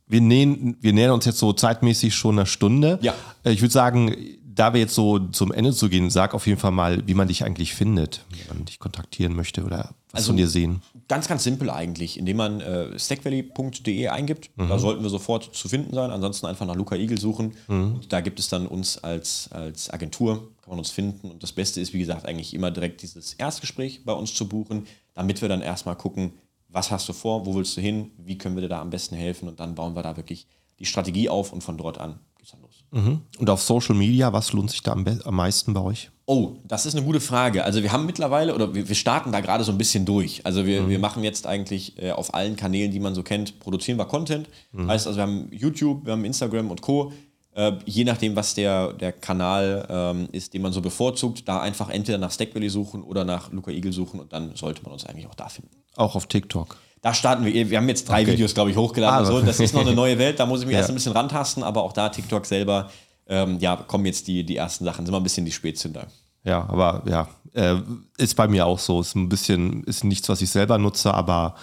[0.06, 3.00] Wir nähern, wir nähern uns jetzt so zeitmäßig schon eine Stunde.
[3.02, 3.16] Ja.
[3.46, 6.60] Äh, ich würde sagen, da wir jetzt so zum Ende zu gehen, sag auf jeden
[6.60, 10.38] Fall mal, wie man dich eigentlich findet, wenn man dich kontaktieren möchte oder also, von
[10.38, 10.82] dir sehen.
[11.08, 14.52] Ganz, ganz simpel eigentlich, indem man äh, stackwally.de eingibt.
[14.56, 14.70] Mhm.
[14.70, 16.12] Da sollten wir sofort zu finden sein.
[16.12, 17.54] Ansonsten einfach nach Luca Igel suchen.
[17.68, 18.02] Mhm.
[18.10, 21.32] da gibt es dann uns als, als Agentur, kann man uns finden.
[21.32, 24.88] Und das Beste ist, wie gesagt, eigentlich immer direkt dieses Erstgespräch bei uns zu buchen,
[25.14, 26.34] damit wir dann erstmal gucken,
[26.70, 29.16] was hast du vor, wo willst du hin, wie können wir dir da am besten
[29.16, 30.48] helfen und dann bauen wir da wirklich
[30.80, 32.84] die Strategie auf und von dort an geht's dann los.
[32.92, 33.22] Mhm.
[33.40, 36.12] Und auf Social Media, was lohnt sich da am, am, meisten bei euch?
[36.26, 37.66] Oh, das ist eine gute Frage.
[37.66, 40.46] Also wir haben mittlerweile, oder wir, wir starten da gerade so ein bisschen durch.
[40.46, 40.90] Also wir, mhm.
[40.90, 44.48] wir machen jetzt eigentlich äh, auf allen Kanälen, die man so kennt, produzieren wir Content.
[44.72, 44.90] Mhm.
[44.90, 47.12] Heißt also, wir haben YouTube, wir haben Instagram und Co.
[47.56, 51.90] Äh, je nachdem, was der, der Kanal ähm, ist, den man so bevorzugt, da einfach
[51.90, 55.28] entweder nach Stackbelly suchen oder nach Luca Eagle suchen und dann sollte man uns eigentlich
[55.28, 55.72] auch da finden.
[55.96, 56.78] Auch auf TikTok.
[57.04, 57.70] Da starten wir.
[57.70, 58.32] Wir haben jetzt drei okay.
[58.32, 59.26] Videos, glaube ich, hochgeladen.
[59.26, 59.42] Ah, so.
[59.42, 60.40] Das ist noch eine neue Welt.
[60.40, 60.80] Da muss ich mich ja.
[60.80, 61.62] erst ein bisschen rantasten.
[61.62, 62.90] Aber auch da TikTok selber,
[63.28, 65.06] ähm, ja, kommen jetzt die, die ersten Sachen.
[65.06, 66.08] Sind wir ein bisschen die Spätzünder.
[66.44, 67.82] Ja, aber ja, äh,
[68.18, 69.02] ist bei mir auch so.
[69.02, 71.56] Ist ein bisschen, ist nichts, was ich selber nutze, aber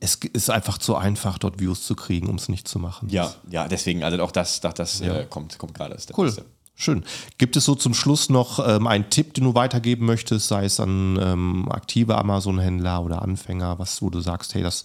[0.00, 3.08] es ist einfach zu einfach, dort Views zu kriegen, um es nicht zu machen.
[3.08, 5.20] Ja, ja, deswegen, also auch das, das, das ja.
[5.20, 5.96] äh, kommt, kommt gerade.
[6.16, 6.26] Cool.
[6.26, 6.44] Beste.
[6.76, 7.04] Schön.
[7.38, 10.80] Gibt es so zum Schluss noch ähm, einen Tipp, den du weitergeben möchtest, sei es
[10.80, 14.82] an ähm, aktive Amazon-Händler oder Anfänger, was wo du sagst, hey, das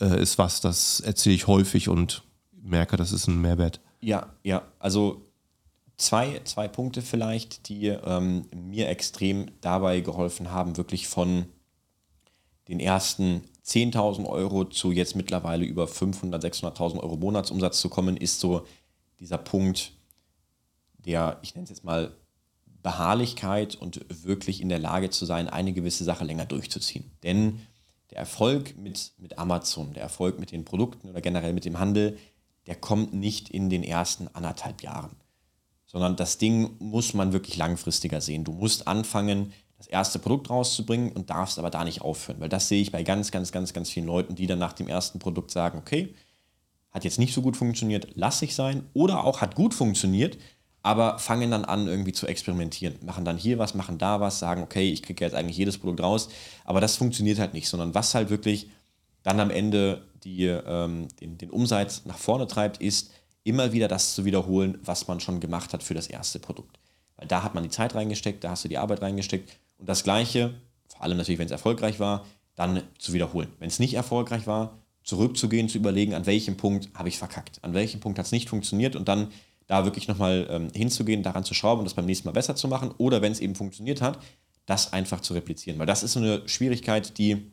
[0.00, 2.22] äh, ist was, das erzähle ich häufig und
[2.62, 3.80] merke, das ist ein Mehrwert.
[4.00, 4.62] Ja, ja.
[4.78, 5.22] Also
[5.96, 11.46] zwei, zwei Punkte vielleicht, die ähm, mir extrem dabei geholfen haben, wirklich von
[12.68, 18.40] den ersten 10.000 Euro zu jetzt mittlerweile über 500.000, 600.000 Euro Monatsumsatz zu kommen, ist
[18.40, 18.66] so
[19.20, 19.92] dieser Punkt,
[20.98, 22.16] der, ich nenne es jetzt mal,
[22.82, 27.12] Beharrlichkeit und wirklich in der Lage zu sein, eine gewisse Sache länger durchzuziehen.
[27.22, 27.60] Denn
[28.10, 32.18] der Erfolg mit, mit Amazon, der Erfolg mit den Produkten oder generell mit dem Handel,
[32.66, 35.16] der kommt nicht in den ersten anderthalb Jahren,
[35.92, 38.44] sondern das Ding muss man wirklich langfristiger sehen.
[38.44, 42.68] Du musst anfangen, das erste Produkt rauszubringen und darfst aber da nicht aufhören, weil das
[42.68, 45.50] sehe ich bei ganz, ganz, ganz, ganz vielen Leuten, die dann nach dem ersten Produkt
[45.50, 46.14] sagen, okay,
[46.92, 50.38] hat jetzt nicht so gut funktioniert, lass ich sein, oder auch hat gut funktioniert,
[50.82, 52.96] aber fangen dann an, irgendwie zu experimentieren.
[53.04, 56.00] Machen dann hier was, machen da was, sagen, okay, ich kriege jetzt eigentlich jedes Produkt
[56.00, 56.28] raus,
[56.64, 58.70] aber das funktioniert halt nicht, sondern was halt wirklich
[59.22, 63.10] dann am Ende die, ähm, den, den Umsatz nach vorne treibt, ist
[63.44, 66.78] immer wieder das zu wiederholen, was man schon gemacht hat für das erste Produkt.
[67.16, 70.04] Weil da hat man die Zeit reingesteckt, da hast du die Arbeit reingesteckt und das
[70.04, 70.54] Gleiche,
[70.88, 72.24] vor allem natürlich, wenn es erfolgreich war,
[72.54, 73.48] dann zu wiederholen.
[73.58, 77.74] Wenn es nicht erfolgreich war, zurückzugehen, zu überlegen, an welchem Punkt habe ich verkackt, an
[77.74, 79.28] welchem Punkt hat es nicht funktioniert und dann
[79.66, 82.68] da wirklich nochmal ähm, hinzugehen, daran zu schrauben und das beim nächsten Mal besser zu
[82.68, 84.18] machen oder wenn es eben funktioniert hat,
[84.66, 85.78] das einfach zu replizieren.
[85.78, 87.50] Weil das ist so eine Schwierigkeit, die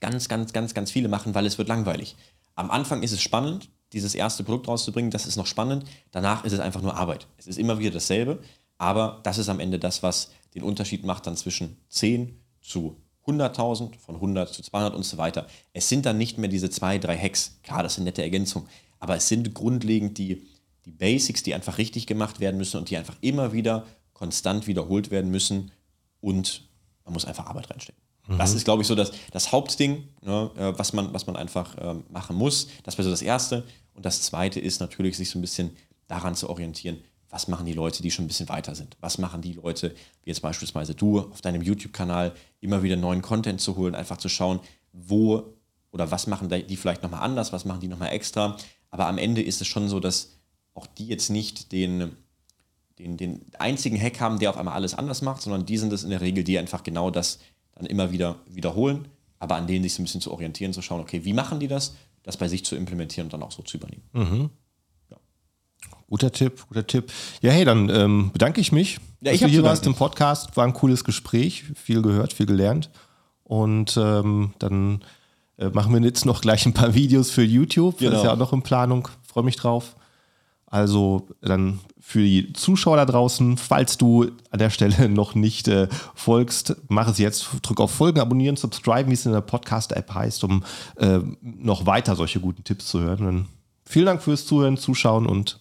[0.00, 2.16] ganz, ganz, ganz, ganz viele machen, weil es wird langweilig.
[2.54, 5.84] Am Anfang ist es spannend, dieses erste Produkt rauszubringen, das ist noch spannend.
[6.10, 7.26] Danach ist es einfach nur Arbeit.
[7.38, 8.40] Es ist immer wieder dasselbe,
[8.78, 13.96] aber das ist am Ende das, was den Unterschied macht dann zwischen 10 zu 100.000,
[13.98, 15.46] von 100 zu 200 und so weiter.
[15.72, 17.58] Es sind dann nicht mehr diese zwei, drei Hacks.
[17.62, 18.68] Klar, das sind nette Ergänzungen,
[18.98, 20.46] aber es sind grundlegend die,
[20.84, 25.10] die Basics, die einfach richtig gemacht werden müssen und die einfach immer wieder konstant wiederholt
[25.10, 25.72] werden müssen
[26.20, 26.68] und
[27.04, 28.05] man muss einfach Arbeit reinstecken.
[28.26, 28.38] Mhm.
[28.38, 31.76] Das ist, glaube ich, so das, das Hauptding, ne, äh, was, man, was man einfach
[31.80, 32.68] ähm, machen muss.
[32.82, 33.64] Das wäre so das Erste.
[33.94, 35.70] Und das Zweite ist natürlich, sich so ein bisschen
[36.06, 36.98] daran zu orientieren,
[37.30, 38.96] was machen die Leute, die schon ein bisschen weiter sind?
[39.00, 43.60] Was machen die Leute, wie jetzt beispielsweise du auf deinem YouTube-Kanal, immer wieder neuen Content
[43.60, 44.60] zu holen, einfach zu schauen,
[44.92, 45.54] wo
[45.90, 48.56] oder was machen die vielleicht nochmal anders, was machen die nochmal extra.
[48.90, 50.36] Aber am Ende ist es schon so, dass
[50.74, 52.16] auch die jetzt nicht den,
[52.98, 56.04] den, den einzigen Hack haben, der auf einmal alles anders macht, sondern die sind es
[56.04, 57.38] in der Regel, die einfach genau das
[57.76, 59.06] dann immer wieder wiederholen,
[59.38, 61.68] aber an denen sich so ein bisschen zu orientieren, zu schauen, okay, wie machen die
[61.68, 64.02] das, das bei sich zu implementieren und dann auch so zu übernehmen.
[64.12, 64.50] Mhm.
[65.10, 65.18] Ja.
[66.08, 67.12] Guter Tipp, guter Tipp.
[67.42, 70.56] Ja, hey, dann ähm, bedanke ich mich, ja, ich dass du hier warst im Podcast.
[70.56, 72.90] War ein cooles Gespräch, viel gehört, viel gelernt.
[73.44, 75.04] Und ähm, dann
[75.58, 77.98] äh, machen wir jetzt noch gleich ein paar Videos für YouTube.
[77.98, 78.10] Genau.
[78.10, 79.08] Das ist ja auch noch in Planung.
[79.22, 79.95] Freue mich drauf.
[80.76, 85.88] Also dann für die Zuschauer da draußen, falls du an der Stelle noch nicht äh,
[86.14, 87.48] folgst, mach es jetzt.
[87.62, 90.62] Drück auf Folgen, abonnieren, subscriben, wie es in der Podcast-App heißt, um
[90.96, 93.24] äh, noch weiter solche guten Tipps zu hören.
[93.24, 93.46] Dann
[93.86, 95.60] vielen Dank fürs Zuhören, Zuschauen und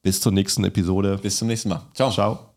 [0.00, 1.18] bis zur nächsten Episode.
[1.20, 1.82] Bis zum nächsten Mal.
[1.92, 2.12] Ciao.
[2.12, 2.51] Ciao.